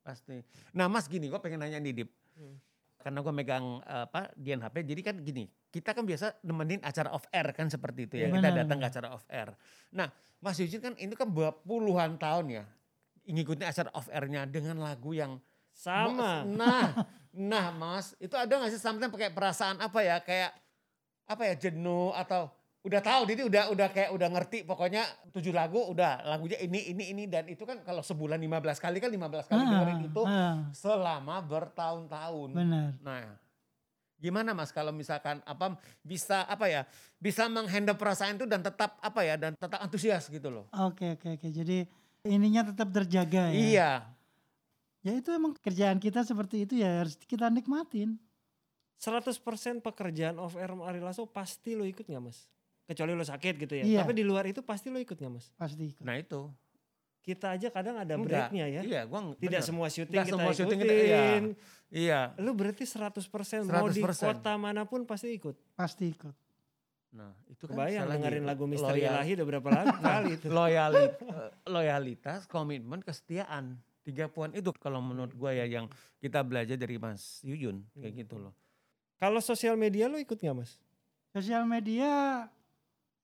Pasti. 0.00 0.36
Nah 0.70 0.86
Mas 0.86 1.06
gini, 1.06 1.26
gue 1.26 1.36
pengen 1.38 1.60
nanya 1.60 1.76
nih 1.76 1.92
Dip. 1.94 2.10
Hmm. 2.36 2.56
Karena 2.96 3.18
gue 3.18 3.32
megang 3.32 3.80
apa 3.80 4.28
Dian 4.34 4.60
HP, 4.60 4.84
jadi 4.84 5.00
kan 5.02 5.16
gini, 5.18 5.48
kita 5.66 5.96
kan 5.96 6.04
biasa 6.04 6.36
nemenin 6.42 6.84
acara 6.84 7.08
off 7.10 7.24
air 7.30 7.48
kan 7.50 7.66
seperti 7.66 8.04
itu 8.04 8.14
ya. 8.18 8.28
Iya. 8.28 8.34
Kita 8.34 8.48
datang 8.54 8.76
ke 8.76 8.86
acara 8.86 9.08
off 9.10 9.24
air. 9.26 9.56
Nah 9.90 10.12
Mas 10.36 10.56
Yuyun 10.56 10.80
kan 10.80 10.92
ini 10.94 11.12
kan 11.12 11.32
puluhan 11.64 12.16
tahun 12.16 12.46
ya. 12.52 12.64
Ngikutin 13.30 13.66
acara 13.66 13.90
off 13.94 14.10
airnya 14.10 14.44
dengan 14.44 14.82
lagu 14.82 15.14
yang 15.14 15.38
Sama. 15.70 16.44
Nah, 16.44 17.06
nah 17.32 17.72
Mas, 17.72 18.12
itu 18.20 18.34
ada 18.36 18.50
gak 18.50 18.74
sih 18.74 18.82
sometimes 18.82 19.14
pakai 19.14 19.32
perasaan 19.32 19.80
apa 19.80 20.02
ya, 20.02 20.20
kayak 20.20 20.52
apa 21.30 21.42
ya 21.46 21.54
jenuh 21.56 22.10
atau 22.12 22.50
udah 22.80 23.00
tahu 23.04 23.22
jadi 23.28 23.42
udah 23.44 23.64
udah 23.76 23.88
kayak 23.92 24.10
udah 24.16 24.28
ngerti 24.32 24.64
pokoknya 24.64 25.04
tujuh 25.36 25.52
lagu 25.52 25.84
udah 25.92 26.24
lagunya 26.24 26.56
ini 26.64 26.88
ini 26.88 27.12
ini 27.12 27.24
dan 27.28 27.44
itu 27.44 27.68
kan 27.68 27.84
kalau 27.84 28.00
sebulan 28.00 28.40
15 28.40 28.80
kali 28.80 28.96
kan 29.04 29.12
15 29.12 29.52
kali 29.52 29.62
dengerin 29.68 30.00
itu 30.08 30.22
ah, 30.24 30.64
selama 30.72 31.44
bertahun-tahun. 31.44 32.48
benar. 32.56 32.96
Nah, 33.04 33.36
gimana 34.16 34.56
Mas 34.56 34.72
kalau 34.72 34.96
misalkan 34.96 35.44
apa 35.44 35.76
bisa 36.00 36.48
apa 36.48 36.72
ya 36.72 36.88
bisa 37.20 37.52
menghandle 37.52 38.00
perasaan 38.00 38.40
itu 38.40 38.48
dan 38.48 38.64
tetap 38.64 38.96
apa 39.04 39.20
ya 39.28 39.36
dan 39.36 39.52
tetap 39.60 39.76
antusias 39.76 40.24
gitu 40.32 40.48
loh. 40.48 40.64
Oke 40.72 41.20
oke 41.20 41.36
oke. 41.36 41.48
Jadi 41.52 41.84
ininya 42.24 42.66
tetap 42.68 42.88
terjaga 42.92 43.50
ya. 43.50 43.56
Iya. 43.56 43.90
Ya 45.00 45.12
itu 45.16 45.32
emang 45.32 45.56
kerjaan 45.56 45.96
kita 45.96 46.20
seperti 46.20 46.68
itu 46.68 46.76
ya 46.76 47.04
harus 47.04 47.16
kita 47.16 47.48
nikmatin. 47.48 48.20
100% 49.00 49.32
pekerjaan 49.80 50.36
off 50.36 50.60
air 50.60 50.68
Ari 50.76 51.00
Lasso 51.00 51.24
pasti 51.24 51.72
lo 51.72 51.88
ikut 51.88 52.04
nggak 52.04 52.20
Mas? 52.20 52.44
Kecuali 52.84 53.16
lo 53.16 53.24
sakit 53.24 53.54
gitu 53.56 53.74
ya. 53.80 53.84
Iya. 53.88 53.98
Tapi 54.04 54.12
di 54.12 54.24
luar 54.26 54.44
itu 54.44 54.60
pasti 54.60 54.92
lo 54.92 55.00
ikut 55.00 55.16
nggak 55.16 55.32
Mas? 55.32 55.48
Pasti 55.56 55.96
ikut. 55.96 56.04
Nah 56.04 56.20
itu. 56.20 56.52
Kita 57.20 57.52
aja 57.52 57.68
kadang 57.68 58.00
ada 58.00 58.16
Enggak. 58.16 58.48
breaknya 58.52 58.64
ya. 58.68 58.80
Iya, 58.80 59.00
gua 59.04 59.36
Tidak 59.36 59.40
bener. 59.40 59.60
semua 59.60 59.88
syuting 59.92 60.12
Nggak 60.16 60.24
kita 60.28 60.36
semua 60.36 60.52
ikutin. 60.52 60.60
syuting 60.64 60.78
kita, 60.80 60.92
iya. 60.92 61.20
Iya. 61.92 62.20
Lu 62.40 62.52
berarti 62.56 62.84
100%, 62.88 63.68
mau 63.68 63.88
di 63.92 64.00
100%. 64.00 64.24
kota 64.24 64.52
mana 64.56 64.82
pun 64.88 65.04
pasti 65.04 65.28
ikut. 65.36 65.52
Pasti 65.76 66.12
ikut. 66.12 66.32
Nah, 67.10 67.34
itu 67.44 67.64
kan 67.64 67.74
Kebayang 67.74 68.06
dengerin 68.08 68.44
lagu 68.44 68.64
Misteri 68.64 69.02
loyal- 69.02 69.18
Ilahi 69.18 69.30
udah 69.34 69.46
berapa 69.48 69.68
lagu 69.68 69.96
kali 70.06 70.30
itu. 70.32 70.46
loyalit, 70.48 71.12
loyalitas, 71.64 72.46
komitmen, 72.46 73.00
kesetiaan. 73.00 73.74
Tiga 74.00 74.26
poin 74.26 74.50
itu 74.50 74.70
kalau 74.74 74.98
menurut 74.98 75.30
gue 75.30 75.50
ya 75.52 75.66
yang 75.68 75.90
kita 76.18 76.40
belajar 76.40 76.74
dari 76.74 76.96
Mas 76.96 77.42
Yuyun 77.42 77.84
kayak 77.92 78.06
Hmm. 78.08 78.20
gitu 78.20 78.36
loh. 78.38 78.54
Kalau 79.16 79.38
sosial 79.38 79.74
media 79.74 80.06
lo 80.06 80.16
ikut 80.16 80.34
nggak 80.34 80.56
Mas? 80.56 80.80
Sosial 81.30 81.62
media 81.64 82.46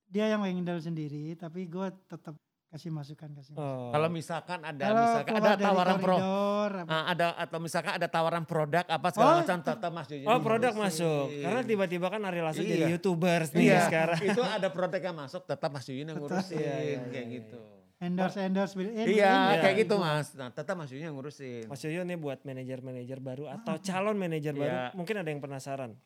dia 0.06 0.26
yang 0.28 0.42
handle 0.42 0.78
sendiri, 0.78 1.34
tapi 1.34 1.64
gue 1.64 1.88
tetap 2.06 2.36
kasih 2.76 2.92
masukan 2.92 3.32
kasih. 3.32 3.52
masukan. 3.52 3.56
Oh. 3.56 3.88
Kalau 3.88 4.08
misalkan 4.08 4.60
ada 4.60 4.84
Kalau 4.84 5.00
misalkan 5.02 5.32
ada 5.34 5.52
tawaran 5.56 5.96
pro, 5.96 6.16
koridor, 6.16 6.72
ah, 6.84 7.04
ada 7.08 7.26
atau 7.34 7.58
misalkan 7.58 7.92
ada 7.94 8.06
tawaran 8.06 8.44
produk 8.44 8.84
apa 8.84 9.08
segala 9.08 9.26
Oh, 9.26 9.36
macam 9.40 9.58
tetap 9.58 9.90
Mas 9.90 10.06
Yuyun. 10.06 10.26
Oh 10.26 10.38
produk 10.38 10.72
ngurusin. 10.72 11.00
masuk. 11.00 11.26
Karena 11.40 11.60
tiba-tiba 11.62 12.06
kan 12.06 12.20
Ari 12.22 12.40
Lasso 12.40 12.60
jadi 12.60 12.84
Iya. 12.84 12.88
youtubers 12.92 13.48
nih 13.50 13.64
Iya, 13.66 13.80
sekarang. 13.82 14.18
itu 14.20 14.42
ada 14.42 14.68
produk 14.68 15.00
yang 15.02 15.16
masuk 15.16 15.42
tetap 15.42 15.68
Mas 15.68 15.86
Yuyun 15.86 16.06
yang 16.06 16.18
ngurusin 16.18 16.54
Iya, 16.54 16.74
iya, 16.78 16.96
kayak 17.02 17.16
iya, 17.24 17.34
gitu. 17.34 17.60
endorse 17.96 18.38
endorse 18.38 18.74
in- 18.76 18.92
Iya, 18.92 19.32
in- 19.32 19.56
kayak 19.58 19.72
Iya. 19.72 19.82
gitu 19.82 19.94
Mas. 19.96 20.26
Nah, 20.32 20.52
tetap 20.52 20.74
Mas 20.74 20.92
Yuyun 20.92 21.04
yang 21.06 21.16
ngurusin. 21.16 21.64
Mas 21.64 21.80
Yoyo 21.80 22.04
nih 22.04 22.14
buat 22.14 22.38
manajer-manajer 22.42 23.18
baru 23.18 23.48
atau 23.50 23.80
calon 23.80 24.14
manajer 24.14 24.52
Iya. 24.52 24.60
baru, 24.60 24.76
mungkin 24.94 25.16
ada 25.16 25.28
yang 25.28 25.40
penasaran. 25.40 25.96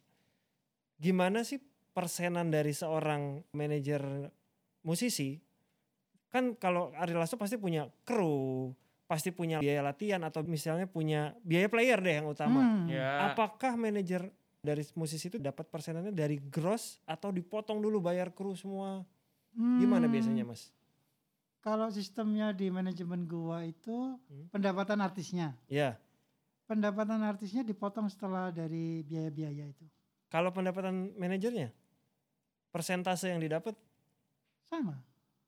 Gimana 0.97 1.43
sih 1.43 1.59
persenan 1.91 2.49
dari 2.49 2.71
seorang 2.71 3.43
manajer 3.51 4.31
musisi? 4.81 5.43
Kan 6.31 6.55
kalau 6.55 6.95
Ari 6.95 7.13
Lasso 7.13 7.35
pasti 7.35 7.59
punya 7.59 7.91
kru, 8.03 8.71
pasti 9.05 9.31
punya 9.31 9.59
biaya 9.59 9.83
latihan 9.83 10.23
atau 10.23 10.41
misalnya 10.43 10.87
punya 10.87 11.35
biaya 11.43 11.67
player 11.67 11.99
deh 11.99 12.15
yang 12.23 12.31
utama. 12.31 12.63
Hmm. 12.63 12.87
Ya. 12.87 13.29
Apakah 13.29 13.75
manajer 13.75 14.31
dari 14.63 14.87
musisi 14.95 15.27
itu 15.27 15.37
dapat 15.37 15.67
persenannya 15.67 16.15
dari 16.15 16.39
gross 16.39 17.03
atau 17.03 17.29
dipotong 17.29 17.83
dulu 17.83 17.99
bayar 18.01 18.31
kru 18.31 18.55
semua? 18.55 19.03
Gimana 19.51 20.07
Hmm, 20.07 20.15
biasanya 20.15 20.45
Mas? 20.47 20.71
Kalau 21.61 21.91
sistemnya 21.91 22.55
di 22.55 22.71
manajemen 22.71 23.27
gua 23.27 23.67
itu 23.67 24.15
Hmm. 24.31 24.47
pendapatan 24.49 25.03
artisnya. 25.03 25.59
Ya, 25.67 25.99
Pendapatan 26.65 27.27
artisnya 27.27 27.67
dipotong 27.67 28.07
setelah 28.07 28.55
dari 28.55 29.03
biaya-biaya 29.03 29.67
itu. 29.67 29.83
kalau 30.31 30.55
pendapatan 30.55 31.11
manajernya 31.19 31.75
persentase 32.71 33.27
yang 33.27 33.43
didapat 33.43 33.75
Sama. 34.63 34.95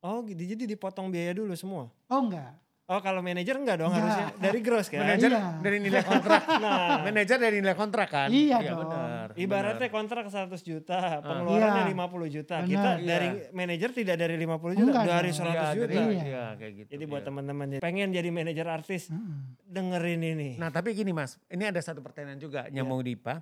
Oh 0.03 0.27
gitu, 0.27 0.43
jadi 0.43 0.67
dipotong 0.67 1.09
biaya 1.09 1.31
dulu 1.31 1.55
semua? 1.55 1.87
Oh 2.09 2.21
enggak. 2.21 2.59
Oh 2.91 2.99
kalau 2.99 3.23
manajer 3.23 3.55
enggak 3.55 3.79
dong 3.79 3.89
Enggak. 3.89 4.03
harusnya 4.05 4.27
dari 4.37 4.59
gross 4.61 4.91
kan? 4.91 5.01
Manajer 5.01 5.31
Iya. 5.31 5.43
dari 5.63 5.79
nilai 5.79 6.03
kontrak. 6.03 6.43
Nah, 6.63 6.99
Manajer 7.01 7.39
dari 7.39 7.57
nilai 7.57 7.77
kontrak 7.79 8.09
kan? 8.11 8.29
Iya 8.29 8.59
dong. 8.61 8.79
benar. 8.83 9.27
ibaratnya 9.33 9.79
benar. 9.81 9.95
kontrak 9.95 10.25
100 10.27 10.61
juta, 10.61 10.99
pengeluarannya 11.23 11.83
Iya. 11.85 11.95
50 11.95 12.27
juta. 12.29 12.55
Benar. 12.59 12.69
Kita 12.69 12.91
Iya. 12.93 13.07
dari 13.07 13.29
manajer 13.55 13.91
tidak 13.95 14.17
dari 14.19 14.35
50 14.37 14.75
juta, 14.75 14.91
Enggak 14.93 15.07
dari 15.15 15.31
dong. 15.31 15.39
100 15.39 15.55
Iya, 15.55 15.71
juta. 15.73 15.87
dari- 15.87 15.95
Iya. 16.13 16.25
Iya, 16.27 16.45
kayak 16.53 16.73
gitu. 16.75 16.89
Jadi 16.91 17.05
buat 17.07 17.23
iya. 17.23 17.29
teman-teman 17.31 17.67
yang 17.71 17.81
pengen 17.81 18.09
jadi 18.11 18.29
manajer 18.29 18.67
artis, 18.69 19.03
Mm-mm. 19.09 19.39
dengerin 19.65 20.21
ini. 20.27 20.51
Nah 20.59 20.69
tapi 20.69 20.89
gini 20.93 21.15
mas, 21.15 21.39
ini 21.47 21.63
ada 21.63 21.79
satu 21.79 22.03
pertanyaan 22.03 22.37
juga 22.37 22.67
Iya. 22.67 22.75
nyambung 22.75 23.01
Dipa. 23.01 23.41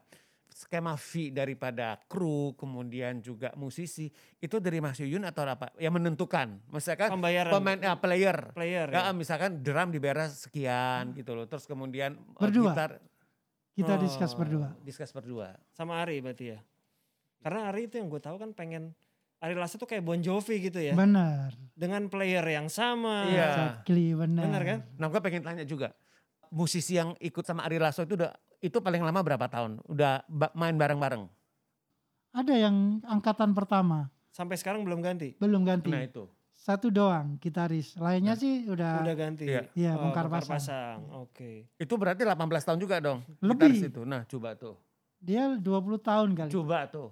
Skema 0.51 0.99
fee 0.99 1.31
daripada 1.31 1.95
kru, 2.11 2.53
kemudian 2.59 3.23
juga 3.23 3.55
musisi, 3.55 4.11
itu 4.37 4.59
dari 4.59 4.83
Mas 4.83 4.99
Yuyun 4.99 5.23
atau 5.23 5.47
apa? 5.47 5.71
Yang 5.79 5.95
menentukan. 6.03 6.59
Misalkan 6.69 7.15
Pembayaran 7.15 7.55
pemain, 7.55 7.79
ah, 7.87 7.97
player. 7.97 8.51
player. 8.51 8.91
Ya, 8.91 9.09
ya. 9.09 9.13
misalkan 9.15 9.63
drum 9.63 9.95
dibayar 9.95 10.27
sekian 10.27 11.15
gitu 11.15 11.39
loh. 11.39 11.47
Terus 11.47 11.65
kemudian 11.65 12.19
eh, 12.19 12.41
Berdua. 12.43 12.75
gitar 12.75 12.91
Kita 13.71 13.95
Oh. 13.97 14.03
discuss 14.03 14.35
berdua. 14.35 14.75
discuss 14.83 15.15
berdua. 15.15 15.55
Sama 15.73 16.03
Ari 16.03 16.19
berarti 16.21 16.53
ya. 16.53 16.59
Karena 17.41 17.71
Ari 17.71 17.89
itu 17.89 17.97
yang 17.97 18.11
gue 18.11 18.21
tahu 18.21 18.37
kan 18.37 18.51
pengen 18.53 18.93
Ari 19.41 19.57
Lasso 19.57 19.81
tuh 19.81 19.89
kayak 19.89 20.05
Bon 20.05 20.21
Jovi 20.21 20.61
gitu 20.61 20.77
ya. 20.77 20.93
Benar. 20.93 21.57
Dengan 21.73 22.11
player 22.13 22.45
yang 22.45 22.69
sama. 22.69 23.25
Iya. 23.25 23.47
Exactly, 23.81 24.13
benar. 24.13 24.43
Benar 24.45 24.63
kan? 24.67 24.79
Nah 25.01 25.07
gue 25.09 25.21
pengen 25.23 25.41
tanya 25.41 25.65
juga, 25.65 25.97
musisi 26.53 26.99
yang 26.99 27.17
ikut 27.17 27.41
sama 27.41 27.65
Ari 27.65 27.81
Lasso 27.81 28.05
itu 28.05 28.19
udah 28.21 28.35
itu 28.61 28.79
paling 28.79 29.01
lama 29.01 29.20
berapa 29.20 29.46
tahun? 29.46 29.81
Udah 29.85 30.25
main 30.53 30.77
bareng-bareng? 30.77 31.25
Ada 32.31 32.55
yang 32.61 32.77
angkatan 33.03 33.51
pertama 33.51 34.12
Sampai 34.31 34.55
sekarang 34.55 34.87
belum 34.87 35.01
ganti. 35.01 35.35
belum 35.37 35.66
ganti. 35.66 35.90
Nah 35.90 36.05
itu. 36.05 36.25
satu 36.55 36.87
doang 36.87 37.40
gitaris. 37.40 37.96
Lainnya 37.96 38.37
sih 38.37 38.68
udah, 38.68 39.01
Udah 39.01 39.16
ganti. 39.16 39.49
Iya. 39.49 39.64
Iya, 39.73 39.92
Oh, 39.96 40.07
bongkar 40.07 40.29
bongkar 40.29 40.44
pasang. 40.44 40.53
pasang. 40.55 40.99
Oke. 41.18 41.66
Itu 41.75 41.96
berarti 41.96 42.23
18 42.23 42.37
tahun 42.62 42.79
juga 42.79 43.01
dong. 43.01 43.25
Lebih. 43.40 43.73
gitaris 43.73 43.88
itu. 43.88 44.01
Nah 44.05 44.23
coba 44.25 44.53
tuh. 44.55 44.77
dia 45.18 45.53
20 45.53 45.64
tahun 45.99 46.29
kali. 46.35 46.51
Coba 46.51 46.85
tuh. 46.87 47.11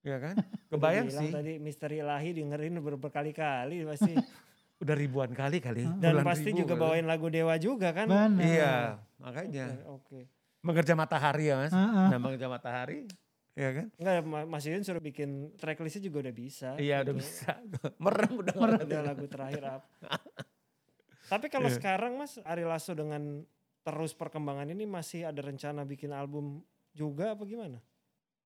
Iya 0.00 0.16
kan? 0.18 0.34
Kebayang 0.72 1.08
sih. 1.08 1.28
Tadi 1.30 1.52
misteri 1.56 2.00
ilahi 2.00 2.32
dengerin 2.34 2.80
ber- 2.80 2.96
berkali-kali 2.98 3.84
pasti. 3.86 4.16
Udah 4.80 4.96
ribuan 4.96 5.30
kali 5.30 5.60
kali. 5.60 5.84
Dan 6.00 6.24
pasti 6.24 6.50
ribu 6.50 6.64
juga 6.64 6.74
kali. 6.74 6.82
bawain 6.82 7.06
lagu 7.06 7.28
Dewa 7.28 7.54
juga 7.56 7.92
kan. 7.92 8.08
Benar. 8.08 8.32
Iya, 8.40 8.74
makanya. 9.16 9.66
Oke. 9.86 10.24
Mengerja 10.60 10.92
matahari 10.92 11.48
ya 11.48 11.56
mas. 11.56 11.72
Heeh. 11.72 12.06
Nah 12.08 12.18
mengerja 12.18 12.48
matahari. 12.48 13.04
Iya 13.52 13.70
kan? 13.74 13.86
Enggak, 13.94 14.14
Ma- 14.24 14.48
Mas 14.48 14.64
Yuyun 14.64 14.80
suruh 14.80 15.00
bikin 15.00 15.30
tracklistnya 15.54 16.00
juga 16.02 16.24
udah 16.24 16.32
bisa. 16.32 16.68
Iya 16.76 17.02
udah 17.02 17.12
gitu. 17.12 17.20
bisa. 17.20 17.50
Merem 18.04 18.32
udah. 18.34 18.54
Udah 18.56 19.00
lagu 19.04 19.26
terakhir 19.26 19.62
apa. 19.70 19.88
Tapi 21.32 21.46
kalau 21.46 21.68
Iya. 21.68 21.76
sekarang 21.76 22.12
Mas 22.16 22.40
Ari 22.40 22.64
Lasso 22.64 22.90
dengan 22.90 23.44
terus 23.80 24.12
perkembangan 24.12 24.66
ini 24.66 24.84
masih 24.84 25.24
ada 25.24 25.40
rencana 25.40 25.84
bikin 25.84 26.10
album 26.10 26.64
juga 26.90 27.32
apa 27.32 27.44
gimana? 27.44 27.78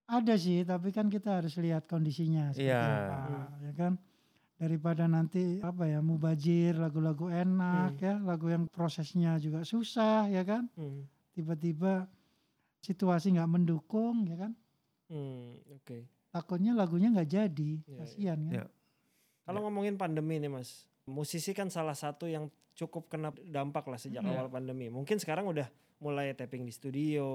Ada 0.04 0.36
sih, 0.36 0.60
tapi 0.62 0.92
kan 0.92 1.08
kita 1.08 1.40
harus 1.40 1.56
lihat 1.56 1.88
kondisinya 1.88 2.52
seperti 2.52 2.68
Iya. 2.68 2.84
apa, 3.08 3.36
ya 3.58 3.72
kan? 3.72 3.92
Daripada 4.64 5.04
nanti 5.04 5.60
apa 5.60 5.84
ya 5.84 6.00
mubajir 6.00 6.72
lagu-lagu 6.74 7.28
enak 7.28 7.92
Hmm. 7.94 8.00
ya, 8.00 8.14
lagu 8.16 8.48
yang 8.48 8.64
prosesnya 8.64 9.36
juga 9.36 9.60
susah 9.60 10.24
ya 10.26 10.40
kan? 10.40 10.72
Hmm. 10.72 11.04
Tiba-tiba 11.36 12.08
situasi 12.80 13.36
nggak 13.36 13.50
mendukung 13.50 14.24
ya 14.24 14.40
kan? 14.40 14.52
Hmm, 15.12 15.60
oke. 15.68 16.08
Takutnya 16.32 16.72
lagunya 16.72 17.12
nggak 17.12 17.28
jadi, 17.28 17.70
Iya, 17.84 17.96
kasihan 18.00 18.38
kan? 18.40 18.52
Iya. 18.56 18.64
Kalau 19.44 19.60
ngomongin 19.68 20.00
pandemi 20.00 20.40
nih 20.40 20.48
Mas, 20.48 20.88
musisi 21.04 21.52
kan 21.52 21.68
salah 21.68 21.92
satu 21.92 22.24
yang 22.24 22.48
cukup 22.72 23.12
kena 23.12 23.30
dampak 23.44 23.84
lah 23.84 24.00
sejak 24.00 24.24
Iya. 24.24 24.32
awal 24.32 24.48
pandemi. 24.48 24.88
Mungkin 24.88 25.20
sekarang 25.20 25.44
udah 25.44 25.68
mulai 26.00 26.32
tapping 26.32 26.64
di 26.64 26.72
studio, 26.72 27.28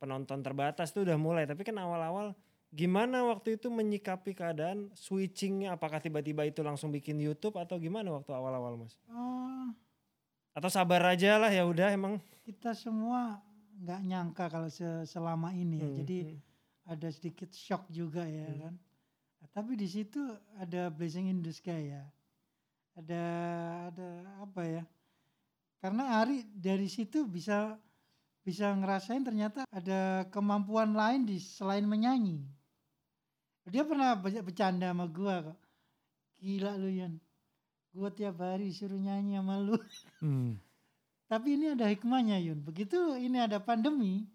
penonton 0.00 0.40
terbatas 0.40 0.90
tuh 0.90 1.04
udah 1.04 1.20
mulai. 1.20 1.44
Tapi 1.44 1.60
kan 1.62 1.76
awal-awal 1.76 2.32
gimana 2.76 3.24
waktu 3.24 3.56
itu 3.56 3.66
menyikapi 3.66 4.30
keadaan 4.30 4.92
switchingnya? 4.92 5.72
Apakah 5.72 5.96
tiba-tiba 5.96 6.44
itu 6.44 6.60
langsung 6.60 6.92
bikin 6.92 7.16
YouTube 7.16 7.56
atau 7.56 7.80
gimana 7.80 8.12
waktu 8.12 8.30
awal-awal 8.30 8.76
Mas? 8.76 8.92
Oh, 9.08 9.72
Atau 10.52 10.68
sabar 10.68 11.00
aja 11.06 11.36
lah 11.36 11.48
ya 11.48 11.64
udah 11.64 11.88
emang. 11.90 12.20
kita 12.44 12.72
semua 12.72 13.40
nggak 13.76 14.00
nyangka 14.04 14.44
kalau 14.46 14.68
se- 14.68 15.04
selama 15.04 15.50
ini 15.50 15.80
ya. 15.80 15.88
Hmm, 15.88 15.96
Jadi 15.98 16.18
hmm. 16.22 16.38
ada 16.86 17.08
sedikit 17.10 17.50
shock 17.50 17.88
juga 17.88 18.22
ya 18.22 18.46
Hmm. 18.46 18.60
kan. 18.62 18.74
Nah, 19.36 19.48
tapi 19.50 19.72
di 19.74 19.84
situ 19.84 20.20
ada 20.56 20.88
blessing 20.88 21.26
in 21.26 21.40
the 21.40 21.50
sky 21.50 21.90
ya. 21.90 22.04
Ada 22.94 23.22
ada 23.90 24.08
apa 24.40 24.62
ya? 24.64 24.82
Karena 25.76 26.20
Ari 26.20 26.40
dari 26.48 26.88
situ 26.88 27.24
bisa 27.24 27.76
bisa 28.40 28.72
ngerasain 28.72 29.20
ternyata 29.20 29.66
ada 29.68 30.24
kemampuan 30.30 30.94
lain 30.94 31.26
di 31.26 31.36
selain 31.36 31.84
menyanyi. 31.84 32.40
Dia 33.66 33.82
pernah 33.82 34.14
bercanda 34.18 34.94
sama 34.94 35.10
gua 35.10 35.52
kok. 35.52 35.58
Gila 36.38 36.78
lu 36.78 36.90
Yan. 36.90 37.18
Gua 37.90 38.12
tiap 38.14 38.38
hari 38.38 38.70
suruh 38.70 38.98
nyanyi 38.98 39.40
sama 39.40 39.58
lu. 39.58 39.76
Hmm. 40.22 40.54
Tapi 41.30 41.58
ini 41.58 41.74
ada 41.74 41.90
hikmahnya 41.90 42.38
Yun. 42.38 42.62
Begitu 42.62 43.18
ini 43.18 43.42
ada 43.42 43.58
pandemi, 43.58 44.30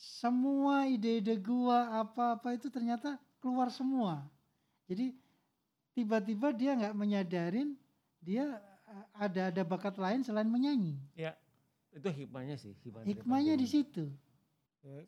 semua 0.00 0.88
ide-ide 0.88 1.36
gua 1.36 2.00
apa-apa 2.00 2.56
itu 2.56 2.72
ternyata 2.72 3.20
keluar 3.44 3.68
semua. 3.68 4.24
Jadi 4.88 5.12
tiba-tiba 5.92 6.48
dia 6.56 6.72
nggak 6.72 6.96
menyadarin 6.96 7.76
dia 8.24 8.56
eh, 8.88 9.06
ada 9.20 9.52
ada 9.52 9.62
bakat 9.68 10.00
lain 10.00 10.24
selain 10.24 10.48
menyanyi. 10.48 10.96
Itu 11.92 12.08
hikmahnya 12.08 12.56
sih. 12.56 12.72
Hikmahnya 12.80 13.54
di 13.60 13.66
situ. 13.68 14.08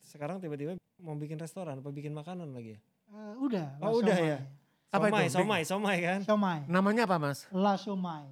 Sekarang 0.05 0.41
tiba-tiba 0.45 0.77
mau 1.01 1.17
bikin 1.17 1.41
restoran 1.41 1.81
apa 1.81 1.89
bikin 1.89 2.13
makanan 2.13 2.53
lagi 2.53 2.77
ya? 2.77 2.81
Eh, 3.09 3.35
udah. 3.39 3.67
Oh, 3.79 3.85
La 3.85 3.97
udah 3.97 4.17
Somai. 4.17 4.29
ya? 4.29 4.39
Apa 4.87 5.07
somai, 5.07 5.23
itu? 5.23 5.35
somai, 5.35 5.61
somai 5.63 5.97
kan? 6.01 6.21
Somai. 6.23 6.59
Namanya 6.67 7.03
apa 7.05 7.17
mas? 7.17 7.45
La 7.51 7.75
Somai. 7.77 8.25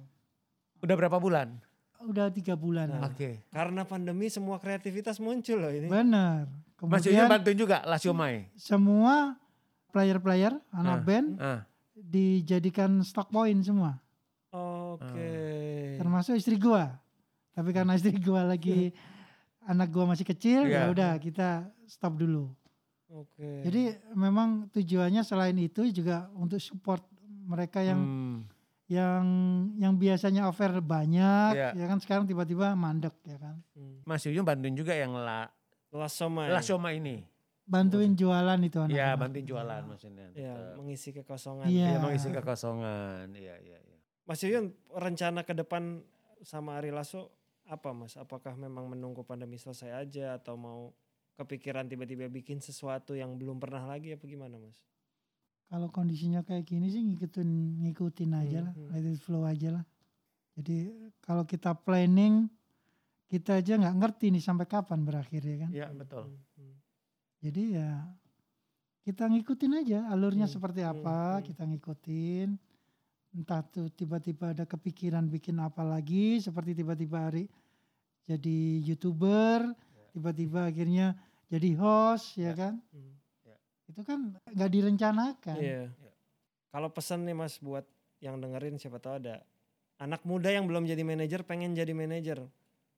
Udah 0.79 0.95
berapa 0.95 1.17
bulan? 1.17 1.55
Udah 1.99 2.29
tiga 2.29 2.53
bulan. 2.53 2.89
Nah. 2.91 3.07
Oke. 3.07 3.41
Karena 3.49 3.81
pandemi 3.83 4.27
semua 4.27 4.57
kreativitas 4.57 5.17
muncul 5.17 5.57
loh 5.57 5.69
ini. 5.69 5.87
Benar. 5.87 6.45
Mas 6.81 7.01
Yuyun 7.01 7.15
Kemudian 7.17 7.25
bantuin 7.27 7.57
juga 7.57 7.77
Lasiomai. 7.83 8.51
semua 8.53 9.39
player-player 9.89 10.53
anak 10.69 10.99
Ah. 10.99 11.03
band 11.03 11.27
Ah. 11.39 11.61
dijadikan 11.95 12.99
stock 13.01 13.29
point 13.29 13.57
semua. 13.59 13.97
Oke. 14.95 15.99
termasuk 15.99 16.35
istri 16.35 16.55
gua 16.55 16.95
tapi 17.51 17.71
karena 17.71 17.91
istri 17.91 18.15
gua 18.15 18.47
lagi 18.47 18.95
anak 19.61 19.91
gua 19.91 20.07
masih 20.07 20.23
kecil 20.23 20.63
Iya. 20.63 20.87
ya 20.87 20.91
udah 20.91 21.11
kita 21.19 21.67
stop 21.85 22.15
dulu 22.15 22.47
Oke. 23.07 23.61
jadi 23.61 23.81
memang 24.11 24.69
tujuannya 24.69 25.21
selain 25.21 25.55
itu 25.55 25.85
juga 25.89 26.29
untuk 26.33 26.57
support 26.57 27.05
mereka 27.45 27.79
yang 27.79 27.99
Hmm. 27.99 28.37
yang 28.85 29.25
yang 29.75 29.93
biasanya 29.93 30.45
offer 30.45 30.69
banyak 30.77 31.53
Iya. 31.53 31.69
ya 31.73 31.85
kan 31.85 31.97
sekarang 31.97 32.25
tiba-tiba 32.25 32.73
mandek 32.73 33.13
ya 33.23 33.37
kan 33.37 33.61
Hmm. 33.71 34.01
Mas 34.03 34.21
Yuyun 34.21 34.41
bantuin 34.41 34.73
juga 34.73 34.93
yang 34.93 35.13
la, 35.13 35.49
Last 35.89 36.17
somai. 36.17 36.49
Lasiomai 36.49 36.97
ini. 36.97 37.17
bantuin 37.63 38.13
jualan 38.13 38.59
itu 38.59 38.77
anak 38.77 38.93
Iya 38.93 39.15
bantuin 39.15 39.41
jualan 39.43 39.81
maksudnya. 39.87 40.29
Ya, 40.31 40.53
tetap. 40.53 40.77
mengisi 40.77 41.09
kekosongan. 41.11 41.65
Iya. 41.65 41.87
Iya 41.87 41.97
mengisi 41.97 42.27
kekosongan. 42.29 43.25
Iya 43.31 43.55
iya 43.57 43.77
iya. 43.79 43.97
Mas 44.21 44.37
Yuyun, 44.39 44.69
rencana 44.91 45.41
ke 45.41 45.53
depan 45.55 46.05
sama 46.41 46.77
Ari 46.77 46.89
Lasso 46.89 47.33
apa 47.63 47.89
Mas? 47.91 48.13
Apakah 48.15 48.53
memang 48.53 48.85
menunggu 48.85 49.21
pandemi 49.21 49.55
selesai 49.55 49.89
aja 49.95 50.35
atau 50.35 50.53
mau 50.53 50.93
kepikiran 51.35 51.85
tiba-tiba 51.85 52.27
bikin 52.27 52.59
sesuatu 52.59 53.13
yang 53.13 53.35
belum 53.35 53.59
pernah 53.59 53.83
lagi 53.85 54.15
apa 54.15 54.23
gimana 54.23 54.55
Mas? 54.55 54.79
kalau 55.65 55.89
kondisinya 55.89 56.45
kayak 56.45 56.63
gini 56.63 56.87
sih 56.87 57.01
ngikutin 57.01 57.49
ngikutin 57.83 58.31
aja 58.37 58.59
Hmm, 58.61 58.65
lah 58.69 58.73
hmm. 58.77 58.89
let 58.93 59.05
it 59.05 59.19
flow 59.19 59.43
aja 59.43 59.69
lah 59.81 59.85
jadi 60.55 60.93
kalau 61.19 61.43
kita 61.43 61.75
planning 61.75 62.47
kita 63.27 63.59
aja 63.59 63.75
nggak 63.75 63.97
ngerti 63.99 64.31
nih 64.31 64.43
sampai 64.43 64.69
kapan 64.69 65.01
berakhir 65.03 65.41
ya 65.41 65.57
kan 65.65 65.69
Iya 65.73 65.87
betul. 65.91 66.23
Hmm, 66.29 66.39
hmm. 66.61 66.75
Jadi 67.41 67.63
ya 67.75 67.89
kita 69.01 69.25
ngikutin 69.27 69.73
aja 69.81 69.99
alurnya 70.09 70.45
Hmm, 70.47 70.55
seperti 70.55 70.81
hmm, 70.85 70.91
apa, 70.97 71.19
hmm. 71.37 71.43
kita 71.51 71.63
ngikutin. 71.65 72.49
Entah 73.35 73.61
tuh 73.67 73.89
tiba-tiba 73.91 74.55
ada 74.55 74.63
kepikiran 74.63 75.27
bikin 75.27 75.59
apa 75.59 75.83
lagi, 75.83 76.39
seperti 76.39 76.71
tiba-tiba 76.77 77.27
Ari 77.27 77.45
jadi 78.25 78.81
youtuber, 78.81 79.69
tiba-tiba 80.15 80.65
akhirnya 80.65 81.19
jadi 81.45 81.75
host, 81.75 82.39
ya, 82.39 82.49
Ya. 82.49 82.53
kan? 82.55 82.73
Hmm. 82.89 83.13
Itu 83.85 84.01
kan 84.01 84.33
nggak 84.47 84.71
direncanakan. 84.71 85.55
Iya. 85.59 85.91
Iya. 85.91 86.13
Kalau 86.71 86.89
pesan 86.89 87.21
nih 87.21 87.35
Mas 87.35 87.59
buat 87.59 87.83
yang 88.17 88.39
dengerin 88.39 88.79
siapa 88.79 88.97
tahu 88.97 89.19
ada 89.19 89.43
anak 89.95 90.23
muda 90.23 90.49
yang 90.49 90.65
belum 90.65 90.83
jadi 90.83 91.03
manajer 91.03 91.43
pengen 91.43 91.71
jadi 91.71 91.91
manajer. 91.91 92.47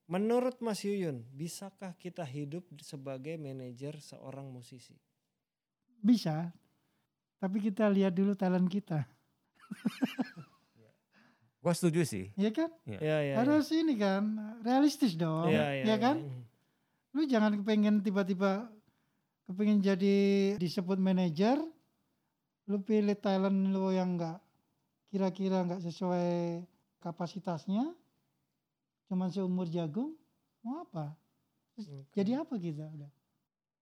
Menurut 0.07 0.63
Mas 0.63 0.79
Yuyun, 0.81 1.27
bisakah 1.35 1.91
kita 1.93 2.23
hidup 2.23 2.63
sebagai 2.79 3.35
manajer 3.35 3.99
seorang 3.99 4.47
musisi? 4.47 4.95
Bisa, 5.99 6.47
tapi 7.35 7.59
kita 7.59 7.91
lihat 7.91 8.15
dulu 8.15 8.31
talent 8.31 8.71
kita, 8.71 9.03
Gua 11.59 11.73
setuju 11.75 12.07
sih. 12.07 12.31
ya 12.39 12.53
kan? 12.55 12.71
Iya. 12.87 12.99
Iya, 13.03 13.17
iya. 13.19 13.35
Harus 13.35 13.67
ini 13.75 13.99
kan, 13.99 14.23
realistis 14.63 15.19
dong, 15.19 15.51
Iya, 15.51 15.65
iya, 15.73 15.83
ya 15.83 15.87
iya. 15.91 15.95
kan? 15.99 16.15
Lu 17.17 17.25
jangan 17.25 17.57
kepengen 17.57 18.05
tiba-tiba 18.05 18.69
kepengen 19.49 19.81
jadi 19.81 20.17
disebut 20.61 21.01
manajer 21.01 21.57
lu 22.69 22.77
pilih 22.77 23.17
talent 23.17 23.73
lu 23.73 23.89
yang 23.89 24.13
enggak 24.13 24.37
kira-kira 25.09 25.65
enggak 25.65 25.81
sesuai 25.81 26.61
kapasitasnya 27.01 27.89
cuman 29.09 29.33
seumur 29.33 29.65
jagung 29.65 30.13
mau 30.61 30.85
apa 30.85 31.17
Terus 31.73 31.89
jadi 32.13 32.45
apa 32.45 32.53
kita 32.61 32.85
udah 32.85 33.09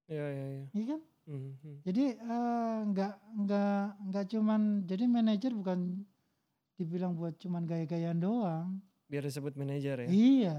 Iya, 0.05 0.25
iya, 0.31 0.45
iya. 0.47 0.65
iya 0.71 0.85
kan 0.95 1.01
Mhm, 1.25 1.57
mhm. 1.57 1.75
jadi 1.81 2.03
eh, 2.21 2.77
enggak 2.85 3.13
enggak 3.33 3.83
enggak 3.99 4.25
cuman 4.31 4.61
jadi 4.85 5.03
manajer 5.09 5.51
bukan 5.51 6.05
dibilang 6.77 7.17
buat 7.17 7.35
cuman 7.41 7.65
gaya-gayaan 7.67 8.21
doang 8.21 8.79
Biar 9.09 9.21
disebut 9.25 9.53
manajer 9.57 10.05
ya. 10.05 10.09
Iya. 10.09 10.57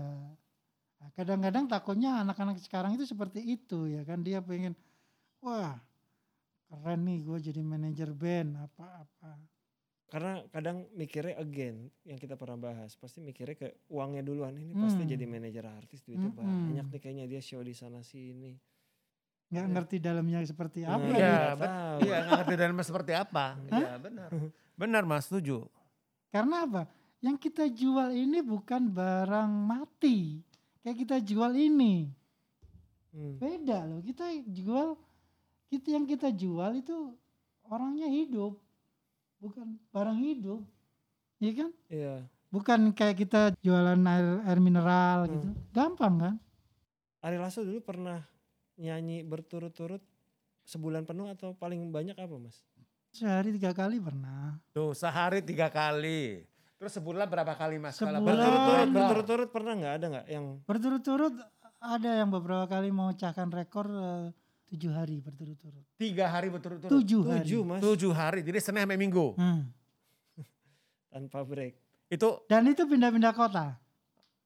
Nah, 1.06 1.14
Kadang-kadang 1.14 1.64
takutnya 1.66 2.18
anak-anak 2.18 2.58
sekarang 2.58 2.92
itu 2.92 3.06
seperti 3.06 3.38
itu 3.38 3.86
ya 3.86 4.02
kan 4.02 4.20
dia 4.20 4.42
pengen 4.42 4.74
wah 5.38 5.78
keren 6.66 7.00
nih 7.00 7.22
gue 7.22 7.38
jadi 7.44 7.62
manajer 7.62 8.10
band 8.10 8.58
apa-apa. 8.58 9.38
Karena 10.06 10.42
kadang 10.48 10.86
mikirnya 10.92 11.34
again 11.36 11.86
yang 12.02 12.14
kita 12.14 12.34
pernah 12.34 12.58
bahas, 12.60 12.94
pasti 12.94 13.18
mikirnya 13.18 13.54
ke 13.56 13.68
uangnya 13.86 14.22
duluan. 14.22 14.50
Ini 14.52 14.70
pasti 14.72 15.02
Hmm. 15.02 15.10
jadi 15.10 15.24
manajer 15.24 15.62
artis 15.64 16.02
duitnya 16.02 16.26
Mm-mm. 16.28 16.66
banyak 16.68 16.86
nih 16.88 17.00
kayaknya 17.00 17.26
dia 17.28 17.38
show 17.38 17.58
di 17.60 17.70
sana 17.70 18.02
sini. 18.02 18.54
Nggak 19.46 19.62
Iya. 19.62 19.72
ngerti 19.72 19.96
dalamnya 20.00 20.38
seperti 20.42 20.80
apa. 20.82 20.98
Nah, 21.00 21.10
Iya, 21.12 21.30
nggak 21.30 21.54
bet- 21.56 21.70
tahu. 21.70 21.98
Iya 22.02 22.16
nggak 22.16 22.34
ngerti 22.36 22.54
dalam 22.56 22.76
seperti 22.80 23.12
apa. 23.14 23.46
Iya 23.64 23.92
benar. 23.96 24.30
Benar 24.74 25.02
mas 25.04 25.22
setuju. 25.24 25.66
Karena 26.28 26.56
apa? 26.62 26.82
Yang 27.18 27.36
kita 27.40 27.64
jual 27.68 28.10
ini 28.12 28.38
bukan 28.42 28.82
barang 28.88 29.50
mati. 29.50 30.42
Kayak 30.86 31.02
kita 31.02 31.16
jual 31.18 31.50
ini. 31.58 32.06
Hmm. 33.10 33.42
Beda 33.42 33.82
loh. 33.90 33.98
Kita 34.06 34.22
jual 34.46 34.94
kita 35.66 35.98
yang 35.98 36.06
kita 36.06 36.30
jual 36.30 36.78
itu 36.78 37.10
orangnya 37.66 38.06
hidup. 38.06 38.54
Bukan 39.42 39.82
barang 39.90 40.20
hidup. 40.22 40.62
Iya 41.42 41.52
kan? 41.58 41.70
Iya. 41.90 42.14
Bukan 42.54 42.94
kayak 42.94 43.18
kita 43.18 43.40
jualan 43.66 43.98
air, 43.98 44.46
air 44.46 44.60
mineral 44.62 45.26
Hmm. 45.26 45.32
gitu. 45.34 45.48
Gampang 45.74 46.14
kan? 46.22 46.34
Ari 47.18 47.42
Lasso 47.42 47.66
dulu 47.66 47.82
pernah 47.82 48.22
nyanyi 48.78 49.26
berturut-turut 49.26 49.98
sebulan 50.62 51.02
penuh 51.02 51.26
atau 51.26 51.50
paling 51.50 51.82
banyak 51.90 52.14
apa 52.14 52.38
mas? 52.38 52.62
Sehari 53.10 53.50
tiga 53.58 53.74
kali 53.74 53.98
pernah. 53.98 54.54
Tuh 54.70 54.94
sehari 54.94 55.42
tiga 55.42 55.66
kali. 55.66 56.46
Terus 56.76 56.92
sebulan 56.92 57.24
berapa 57.24 57.52
kali 57.52 57.80
mas? 57.80 57.96
Sebulan. 57.96 58.20
Berturut-turut, 58.92 59.48
pernah 59.48 59.72
nggak 59.74 59.94
ada 59.94 60.06
nggak 60.12 60.26
yang 60.28 60.44
Berturut-turut 60.62 61.34
ada 61.76 62.10
yang 62.14 62.28
beberapa 62.28 62.64
kali 62.66 62.88
memecahkan 62.90 63.48
rekor 63.48 63.86
eh, 63.88 64.28
tujuh 64.66 64.92
hari 64.92 65.18
berturut-turut. 65.18 65.84
Tiga 65.96 66.28
hari 66.28 66.48
berturut-turut. 66.48 66.92
Tujuh 66.92 67.22
hari. 67.22 67.40
tujuh 67.42 67.60
mas 67.62 67.80
Tujuh 67.80 68.12
hari. 68.12 68.40
Jadi 68.42 68.58
Senin 68.60 68.84
sampai 68.84 68.98
Minggu. 68.98 69.32
Hmm. 69.34 69.72
tanpa 71.12 71.40
break? 71.42 71.80
Itu 72.06 72.44
Dan 72.44 72.68
itu 72.68 72.84
pindah-pindah 72.84 73.32
kota. 73.32 73.80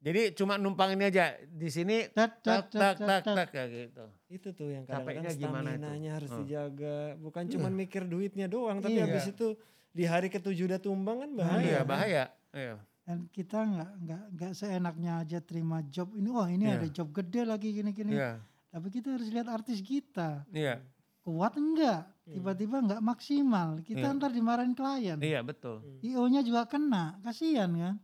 jadi 0.01 0.33
cuma 0.33 0.57
numpang 0.57 0.97
ini 0.97 1.13
aja 1.13 1.37
di 1.45 1.69
sini 1.69 2.09
tak 2.09 2.41
tak 2.41 2.73
tak 2.73 2.97
tak 3.21 3.47
kayak 3.51 3.69
gitu. 3.69 4.05
Itu 4.31 4.49
tuh 4.55 4.71
yang 4.71 4.87
kadang-kadang 4.87 5.37
gimana 5.37 5.69
itu? 5.69 5.83
stamina-nya 5.83 6.11
harus 6.15 6.31
Hmm. 6.31 6.41
dijaga. 6.41 6.99
Bukan 7.19 7.45
cuma 7.51 7.69
mikir 7.69 8.07
duitnya 8.07 8.47
doang, 8.47 8.79
tapi 8.79 8.97
Iya. 8.97 9.05
habis 9.05 9.29
itu 9.29 9.59
di 9.91 10.05
hari 10.07 10.31
ketujuh 10.31 10.71
udah 10.71 10.81
tumbang 10.81 11.27
kan 11.27 11.31
bahaya. 11.35 11.63
Iya 11.67 11.79
kan? 11.83 11.87
bahaya. 11.89 12.25
Iya. 12.55 12.75
Dan 13.03 13.19
kita 13.35 13.59
nggak 13.59 13.91
nggak 14.07 14.23
nggak 14.39 14.53
seenaknya 14.55 15.13
aja 15.19 15.39
terima 15.43 15.83
job 15.91 16.15
ini. 16.15 16.29
Wah 16.31 16.47
ini 16.47 16.71
Iya. 16.71 16.77
ada 16.79 16.89
job 16.91 17.09
gede 17.11 17.43
lagi 17.43 17.69
gini-gini. 17.75 18.15
Iya. 18.15 18.39
Tapi 18.71 18.87
kita 18.89 19.19
harus 19.19 19.29
lihat 19.35 19.51
artis 19.51 19.83
kita 19.83 20.47
Iya. 20.55 20.79
kuat 21.27 21.59
enggak. 21.59 22.07
Hmm. 22.07 22.33
Tiba-tiba 22.39 22.77
nggak 22.87 23.03
maksimal. 23.03 23.83
Kita 23.83 24.07
Iya. 24.07 24.15
ntar 24.15 24.31
dimarahin 24.31 24.75
klien. 24.79 25.19
Iya 25.19 25.43
betul. 25.43 25.83
IO-nya 26.07 26.47
juga 26.47 26.71
kena, 26.71 27.19
kasihan 27.27 27.71
kan. 27.75 27.97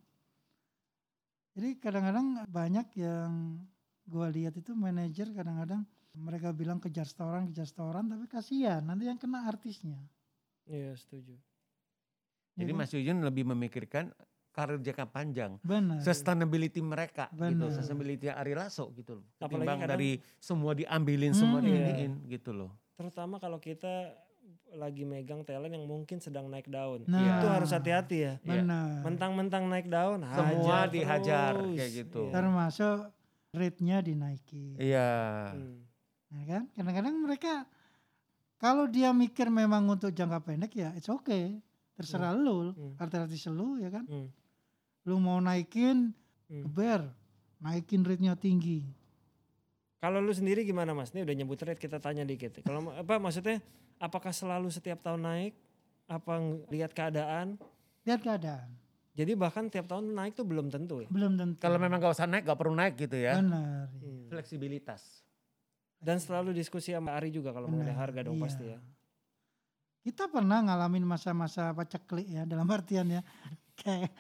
Jadi 1.57 1.79
kadang-kadang 1.81 2.45
banyak 2.51 2.87
yang 3.01 3.63
gua 4.05 4.29
lihat 4.29 4.59
itu 4.59 4.77
manajer 4.77 5.33
kadang-kadang 5.33 5.87
mereka 6.17 6.53
bilang 6.53 6.81
kejar 6.81 7.05
setoran, 7.05 7.49
kejar 7.53 7.69
setoran, 7.69 8.09
tapi 8.09 8.25
kasihan 8.27 8.81
nanti 8.85 9.07
yang 9.09 9.17
kena 9.17 9.47
artisnya. 9.47 9.97
Iya 10.67 10.97
setuju. 10.97 11.37
Jadi 12.57 12.71
kan? 12.71 12.79
Mas 12.79 12.91
Yujun 12.91 13.19
lebih 13.21 13.45
memikirkan 13.47 14.05
karir 14.51 14.81
jangka 14.81 15.05
panjang. 15.07 15.61
benar. 15.61 16.01
Sustainability 16.01 16.81
mereka 16.81 17.29
gitu. 17.31 17.69
Benar. 17.69 17.69
Sustainability 17.71 18.27
Ari 18.27 18.53
Lasso 18.53 18.89
gitu 18.91 19.21
loh. 19.21 19.27
Apalagi 19.37 19.53
Ketimbang 19.53 19.79
kadang- 19.79 19.93
dari 19.93 20.11
semua 20.39 20.73
diambilin, 20.73 21.33
semua 21.33 21.61
Hmm. 21.61 21.69
diiniin 21.69 22.13
gitu 22.27 22.51
loh. 22.51 22.73
Terutama 22.97 23.37
kalau 23.37 23.59
kita 23.59 24.17
lagi 24.73 25.05
megang 25.05 25.43
talent 25.43 25.69
yang 25.71 25.85
mungkin 25.85 26.17
sedang 26.17 26.49
naik 26.49 26.67
daun. 26.67 27.05
Nah, 27.05 27.21
Itu 27.37 27.47
harus 27.47 27.69
hati-hati 27.69 28.17
ya. 28.19 28.33
Iya. 28.41 28.63
Benar. 28.63 29.05
Mentang-mentang 29.05 29.65
naik 29.67 29.87
daun, 29.87 30.25
Semua 30.25 30.41
hajar 30.49 30.87
dihajar, 30.89 31.53
terus. 31.55 31.77
kayak 31.77 31.93
gitu. 31.95 32.23
Iya. 32.23 32.33
Termasuk 32.33 32.99
rate-nya 33.53 33.97
dinaikin. 34.01 34.75
Iya. 34.77 35.11
Hmm. 35.53 35.85
Ya 36.33 36.45
kan? 36.47 36.63
Kadang-kadang 36.73 37.15
mereka 37.21 37.53
kalau 38.57 38.87
dia 38.87 39.13
mikir 39.13 39.47
memang 39.47 39.85
untuk 39.85 40.09
jangka 40.11 40.41
pendek 40.43 40.73
ya 40.73 40.91
it's 40.95 41.09
okay. 41.09 41.61
Terserah 41.97 42.37
lu, 42.37 42.77
Hmm. 42.77 42.93
artis 43.01 43.49
lu 43.49 43.81
ya 43.81 43.89
kan. 43.89 44.05
Hmm. 44.05 44.29
Lu 45.09 45.17
mau 45.17 45.41
naikin, 45.41 46.13
Hmm. 46.47 46.63
geber, 46.69 47.09
naikin 47.59 48.05
rate-nya 48.05 48.37
tinggi. 48.37 48.85
Kalau 49.97 50.21
lu 50.21 50.31
sendiri 50.31 50.63
gimana 50.63 50.93
mas? 50.93 51.11
Ini 51.17 51.25
udah 51.25 51.35
nyebut 51.35 51.57
rate 51.65 51.81
kita 51.81 51.97
tanya 51.99 52.23
dikit. 52.23 52.61
Kalau 52.61 52.93
apa 52.93 53.17
maksudnya? 53.17 53.65
Apakah 53.97 54.29
selalu 54.29 54.69
setiap 54.69 55.01
tahun 55.01 55.25
naik? 55.25 55.53
Apa 56.05 56.37
lihat 56.69 56.93
keadaan? 56.93 57.57
Lihat 58.05 58.21
keadaan. 58.21 58.69
Jadi 59.17 59.33
bahkan 59.33 59.73
tiap 59.73 59.89
tahun 59.89 60.13
naik 60.13 60.37
tuh 60.37 60.45
belum 60.45 60.69
tentu 60.69 61.01
ya. 61.01 61.09
Belum 61.09 61.41
tentu. 61.41 61.57
Kalau 61.57 61.81
memang 61.81 61.97
gak 61.97 62.13
usah 62.13 62.29
naik, 62.29 62.45
gak 62.45 62.61
perlu 62.61 62.77
naik 62.77 63.01
gitu 63.01 63.17
ya. 63.17 63.41
benar. 63.41 63.89
Hmm. 64.05 64.29
Fleksibilitas. 64.29 65.25
Dan 65.97 66.21
selalu 66.21 66.53
diskusi 66.53 66.93
sama 66.93 67.17
Ari 67.17 67.33
juga 67.33 67.57
kalau 67.57 67.73
mengenai 67.73 67.97
harga 67.97 68.21
dong 68.21 68.37
iya. 68.37 68.45
pasti 68.45 68.65
ya. 68.69 68.79
Kita 70.07 70.31
pernah 70.31 70.63
ngalamin 70.63 71.03
masa-masa 71.03 71.75
paceklik 71.75 72.31
ya 72.31 72.47
dalam 72.47 72.71
artian 72.71 73.11
ya 73.11 73.27
kayak 73.83 74.15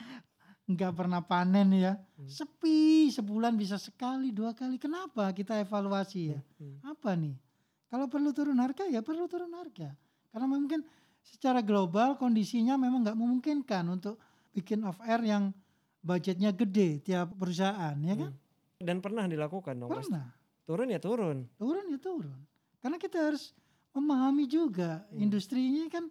nggak 0.66 0.92
pernah 0.98 1.22
panen 1.22 1.70
ya. 1.78 1.94
Hmm. 1.94 2.26
Sepi 2.26 3.06
sebulan 3.14 3.54
bisa 3.54 3.78
sekali 3.78 4.34
dua 4.34 4.50
kali. 4.50 4.82
Kenapa 4.82 5.30
kita 5.30 5.62
evaluasi 5.62 6.34
ya? 6.34 6.42
Hmm. 6.58 6.82
Apa 6.82 7.14
nih? 7.14 7.38
Kalau 7.86 8.10
perlu 8.10 8.34
turun 8.34 8.58
harga 8.58 8.82
ya 8.90 8.98
perlu 8.98 9.30
turun 9.30 9.54
harga. 9.54 9.94
Karena 10.34 10.46
mungkin 10.50 10.82
secara 11.22 11.62
global 11.62 12.18
kondisinya 12.18 12.74
memang 12.74 13.06
nggak 13.06 13.18
memungkinkan 13.18 13.86
untuk 13.86 14.18
bikin 14.50 14.82
off 14.82 14.98
air 15.06 15.22
yang 15.22 15.54
budgetnya 16.02 16.50
gede 16.50 16.98
tiap 16.98 17.30
perusahaan 17.38 17.94
ya 18.02 18.14
kan? 18.18 18.34
Dan 18.82 18.98
pernah 18.98 19.30
dilakukan 19.30 19.78
dong. 19.78 19.94
Pernah. 19.94 20.34
Turun 20.66 20.90
ya 20.90 20.98
turun. 20.98 21.46
turun 21.54 21.86
ya 21.94 21.98
turun. 22.02 22.34
Karena 22.82 22.98
kita 22.98 23.22
harus 23.22 23.54
memahami 23.96 24.44
juga 24.44 25.08
Hmm. 25.08 25.24
industri 25.24 25.64
ini 25.64 25.88
kan 25.88 26.06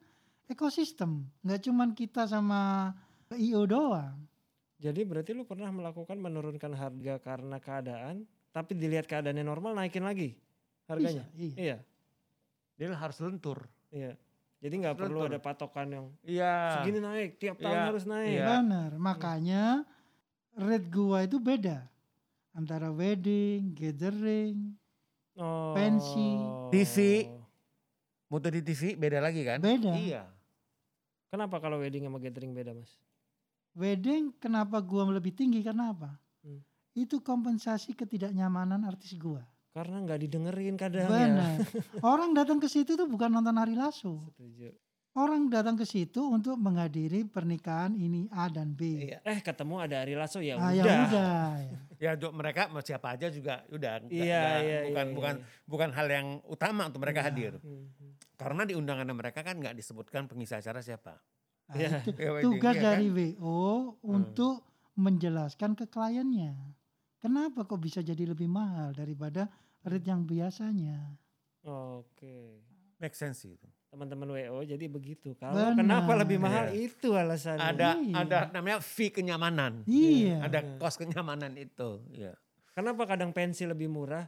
ekosistem, 0.45 1.21
nggak 1.41 1.61
cuman 1.63 1.93
kita 1.93 2.25
sama 2.25 2.89
IO 3.31 3.65
doang. 3.65 4.17
Jadi 4.75 5.01
berarti 5.01 5.31
lu 5.31 5.45
pernah 5.45 5.69
melakukan 5.69 6.17
menurunkan 6.17 6.73
harga 6.73 7.15
karena 7.17 7.57
keadaan, 7.57 8.15
tapi 8.49 8.73
dilihat 8.73 9.05
keadaannya 9.05 9.41
normal 9.41 9.73
naikin 9.73 10.03
lagi 10.03 10.33
harganya. 10.85 11.25
Bisa, 11.31 11.55
iya. 11.55 11.55
Iya, 11.55 11.77
Dia 12.75 12.91
harus 12.91 13.17
lentur. 13.19 13.69
iya. 13.87 14.17
Jadi 14.59 14.81
nggak 14.81 14.97
perlu 14.97 15.19
ada 15.23 15.37
patokan 15.37 15.87
yang 15.87 16.05
Iya. 16.21 16.81
segini 16.81 16.97
naik, 16.97 17.37
tiap 17.37 17.55
tahun 17.55 17.71
Iya, 17.71 17.85
harus 17.85 18.03
naik. 18.03 18.33
iya. 18.33 18.45
Benar, 18.49 18.91
makanya 18.97 19.63
rate 20.55 20.89
gua 20.89 21.21
itu 21.21 21.37
beda 21.37 21.85
antara 22.51 22.89
wedding, 22.89 23.71
gathering, 23.73 24.73
Oh. 25.35 25.75
Pensi. 25.75 26.39
TV. 26.71 26.95
Mutu 28.29 28.49
di 28.49 28.61
TV 28.65 28.97
beda 28.97 29.21
lagi 29.21 29.45
kan? 29.45 29.61
beda. 29.61 29.93
Iya. 29.93 30.25
Kenapa 31.29 31.61
kalau 31.61 31.81
wedding 31.81 32.07
sama 32.07 32.17
gathering 32.17 32.55
beda 32.55 32.73
mas? 32.73 32.89
Wedding 33.75 34.31
kenapa 34.39 34.79
gua 34.79 35.05
lebih 35.11 35.35
tinggi 35.35 35.59
karena 35.61 35.91
apa? 35.91 36.15
Hmm. 36.41 36.63
Itu 36.95 37.19
kompensasi 37.19 37.91
ketidaknyamanan 37.93 38.87
artis 38.87 39.13
gua. 39.19 39.43
Karena 39.75 39.99
nggak 39.99 40.19
didengerin 40.23 40.79
kadang 40.79 41.05
ya. 41.05 41.11
Benar. 41.11 41.55
Orang 42.15 42.31
datang 42.31 42.63
ke 42.63 42.71
situ 42.71 42.95
tuh 42.95 43.05
bukan 43.11 43.27
nonton 43.27 43.59
Ari 43.59 43.75
Lasso. 43.75 44.23
Setuju. 44.31 44.71
Orang 45.15 45.47
datang 45.47 45.79
ke 45.79 45.87
situ 45.87 46.19
untuk 46.19 46.59
menghadiri 46.59 47.23
pernikahan 47.23 47.95
ini 47.95 48.27
A 48.29 48.51
dan 48.51 48.75
B. 48.75 49.07
Iya. 49.07 49.23
Eh 49.23 49.39
ketemu 49.39 49.79
ada 49.79 50.03
Ari 50.03 50.11
Lasso 50.11 50.43
ya 50.43 50.59
Ah, 50.59 50.69
udah. 50.69 50.75
ya 50.75 50.95
udah. 51.07 51.47
ya. 51.55 51.77
Ya 51.95 52.09
untuk 52.13 52.35
mereka 52.35 52.67
mau 52.67 52.83
siapa 52.83 53.15
aja 53.15 53.31
juga 53.31 53.63
udah 53.69 54.03
Iya, 54.03 54.11
nggak- 54.11 54.59
iya, 54.59 54.79
bukan 54.83 55.05
iya, 55.07 55.15
bukan 55.15 55.35
iya. 55.39 55.45
bukan 55.63 55.89
hal 55.89 56.07
yang 56.09 56.27
utama 56.45 56.81
untuk 56.85 56.99
mereka 56.99 57.23
Iya. 57.23 57.27
hadir. 57.31 57.53
Hmm, 57.57 57.87
hmm. 57.89 58.11
Karena 58.35 58.61
di 58.61 58.73
undangan 58.75 59.07
mereka 59.09 59.39
kan 59.39 59.55
nggak 59.55 59.71
disebutkan 59.73 60.27
pengisi 60.27 60.51
acara 60.51 60.83
siapa. 60.83 61.15
Nah, 61.65 61.73
Iya. 61.73 62.03
itu 62.03 62.11
Ya, 62.19 62.29
wedding, 62.29 62.45
tugas 62.51 62.75
iya 62.75 62.83
dari 62.83 63.07
kan? 63.07 63.15
WO 63.39 63.63
untuk 64.03 64.67
menjelaskan 64.95 65.71
ke 65.73 65.87
kliennya. 65.87 66.75
Kenapa 67.17 67.63
kok 67.63 67.79
bisa 67.79 68.03
jadi 68.03 68.27
lebih 68.27 68.45
mahal 68.45 68.91
daripada 68.91 69.47
rate 69.81 70.05
yang 70.05 70.27
biasanya? 70.27 71.15
Oke. 71.63 72.59
Make 72.97 73.15
sense 73.15 73.47
itu. 73.47 73.67
Teman-teman 73.95 74.27
WO 74.27 74.59
jadi 74.61 74.85
begitu. 74.85 75.31
Kalau 75.33 75.55
Benar. 75.71 75.79
kenapa 75.79 76.11
lebih 76.19 76.35
mahal 76.35 76.67
Iya. 76.67 76.83
itu 76.85 77.15
alasannya. 77.15 77.63
Ada 77.63 77.89
Iya. 77.95 78.15
ada 78.19 78.37
namanya 78.51 78.77
fee 78.77 79.07
kenyamanan. 79.07 79.87
Iya. 79.87 80.43
Ada 80.43 80.59
kos 80.75 80.99
kenyamanan 80.99 81.55
itu. 81.55 82.03
Iya. 82.11 82.35
Kenapa 82.75 83.07
kadang 83.07 83.31
pensi 83.31 83.63
lebih 83.63 83.87
murah? 83.87 84.27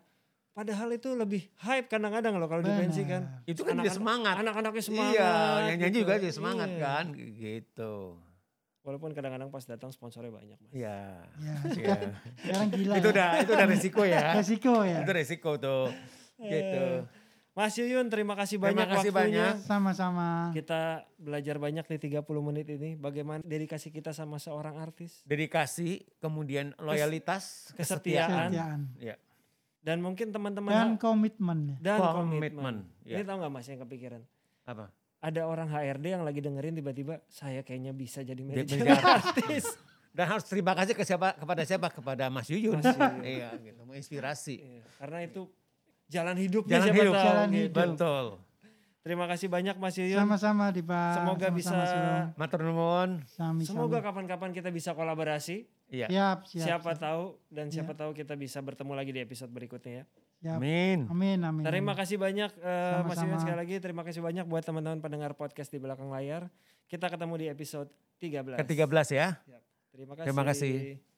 Padahal 0.55 0.89
itu 0.89 1.11
lebih 1.11 1.51
hype 1.59 1.85
kadang-kadang 1.85 2.33
loh 2.33 2.47
kalau 2.47 2.63
di 2.63 2.71
pensi 2.71 3.03
kan. 3.03 3.43
Itu 3.43 3.61
kan 3.61 3.75
Anak-anak- 3.75 3.91
semangat. 3.93 4.35
Anak-anaknya 4.39 4.81
semangat. 4.81 5.13
Iya, 5.13 5.31
yang 5.67 5.77
nyanyi 5.77 5.91
gitu. 5.91 6.01
juga 6.01 6.13
jadi 6.15 6.31
semangat 6.31 6.69
Iya. 6.71 6.79
kan 6.81 7.05
gitu. 7.13 7.93
Walaupun 8.81 9.11
kadang-kadang 9.11 9.51
pas 9.51 9.61
datang 9.61 9.91
sponsornya 9.91 10.31
banyak 10.31 10.55
mas. 10.57 10.71
Iya. 10.71 10.97
Ya, 11.35 11.55
Iya. 11.75 11.95
sekarang, 12.39 12.67
gila. 12.71 12.93
itu 12.95 13.03
ya. 13.03 13.13
udah 13.13 13.29
itu 13.37 13.51
udah 13.51 13.67
resiko 13.67 14.01
ya. 14.01 14.19
resiko 14.39 14.75
ya. 14.81 14.97
itu 14.97 15.11
resiko 15.11 15.51
tuh. 15.59 15.91
Gitu. 16.39 16.87
Mas 17.57 17.73
Yuyun 17.73 18.05
terima 18.05 18.37
kasih 18.37 18.61
Terima 18.61 18.69
banyak 18.69 18.87
kasih 18.87 19.09
waktunya. 19.09 19.49
banyak. 19.49 19.65
Sama-sama. 19.65 20.53
Kita 20.53 20.81
belajar 21.17 21.57
banyak 21.57 21.81
di 21.83 21.97
30 21.97 22.21
menit 22.39 22.69
ini. 22.69 22.93
Bagaimana 22.93 23.41
dedikasi 23.41 23.89
kita 23.89 24.13
sama 24.13 24.37
seorang 24.37 24.77
artis. 24.77 25.25
Dedikasi, 25.25 26.05
kemudian 26.21 26.77
loyalitas, 26.77 27.73
kesetiaan. 27.73 28.53
Kesetiaan. 28.53 28.79
Iya. 29.01 29.17
Dan 29.81 30.05
mungkin 30.05 30.29
teman-teman 30.29 30.69
Dan 30.69 30.89
komitmen. 30.95 31.59
dan 31.79 31.97
Komitmen, 31.97 32.29
komitmen. 32.53 32.75
ya. 33.01 33.17
Ini 33.17 33.25
tahu 33.25 33.35
nggak 33.41 33.51
mas 33.51 33.65
yang 33.65 33.81
kepikiran? 33.81 34.21
Apa? 34.63 34.93
ada 35.17 35.49
orang 35.49 35.65
HRD 35.65 36.13
yang 36.13 36.21
lagi 36.21 36.39
dengerin 36.39 36.77
tiba-tiba 36.77 37.25
saya 37.25 37.65
kayaknya 37.65 37.89
bisa 37.89 38.21
jadi 38.21 38.37
manajer 38.37 38.77
manajer. 38.77 39.01
artis. 39.17 39.65
Dan 40.13 40.29
harus 40.29 40.45
terima 40.45 40.77
kasih 40.77 40.93
ke 40.93 41.01
siapa 41.01 41.33
kepada 41.33 41.65
siapa 41.65 41.89
kepada 41.89 42.29
Mas 42.29 42.45
Yuyun. 42.47 42.77
Mas 42.77 42.93
Yuyun. 42.93 43.25
iya, 43.41 43.49
gitu, 43.57 43.81
menginspirasi. 43.81 44.55
Iya, 44.61 44.81
Karena 44.95 45.25
itu 45.25 45.49
jalan 46.07 46.35
hidupnya 46.39 46.79
Jalan 46.79 46.87
siapa 46.87 46.97
hidup. 46.99 47.13
tahu. 47.13 47.25
Jalan 47.27 47.47
gitu. 47.47 47.59
hidup. 47.59 47.75
Betul. 47.95 48.25
Terima 49.07 49.23
kasih 49.23 49.47
banyak 49.47 49.75
Mas 49.79 49.95
Yuyun. 49.95 50.19
Sama-sama 50.19 50.67
di 50.75 50.83
Pak. 50.83 51.23
Semoga 51.23 51.47
Sama-sama, 51.47 51.55
bisa-. 51.55 52.35
Matur 52.35 52.61
nuwun. 52.67 53.09
Semoga 53.63 54.03
kapan-kapan 54.03 54.51
kita 54.51 54.67
bisa 54.67 54.91
kolaborasi. 54.91 55.63
Iya. 55.87 56.11
Siap, 56.11 56.37
siap. 56.51 56.65
siapa 56.67 56.91
siap, 56.91 56.99
tahu 56.99 57.23
dan 57.47 57.71
siapa 57.71 57.95
tahu 57.95 58.11
kita 58.11 58.35
bisa 58.35 58.59
bertemu 58.59 58.91
lagi 58.91 59.15
di 59.15 59.23
episode 59.23 59.47
berikutnya 59.47 60.03
ya. 60.03 60.05
siap. 60.43 60.59
Amin. 60.59 61.07
Amin, 61.07 61.39
amin. 61.39 61.63
Terima 61.63 61.95
amin. 61.95 61.99
kasih 62.03 62.19
banyak 62.19 62.51
eh, 62.59 62.99
Mas 63.07 63.19
Yuyun 63.23 63.39
sekali 63.39 63.55
lagi. 63.63 63.75
Terima 63.79 64.03
kasih 64.03 64.19
banyak 64.19 64.43
buat 64.43 64.67
teman-teman 64.67 64.99
pendengar 64.99 65.31
podcast 65.39 65.71
di 65.71 65.79
belakang 65.79 66.11
layar. 66.11 66.51
Kita 66.91 67.07
ketemu 67.07 67.33
di 67.39 67.45
episode 67.47 67.87
13. 68.19 68.59
Ke-13 68.59 69.07
ya. 69.15 69.27
Terima 69.95 70.13
kasih. 70.19 70.27
Terima 70.27 70.43
kasih. 70.43 71.16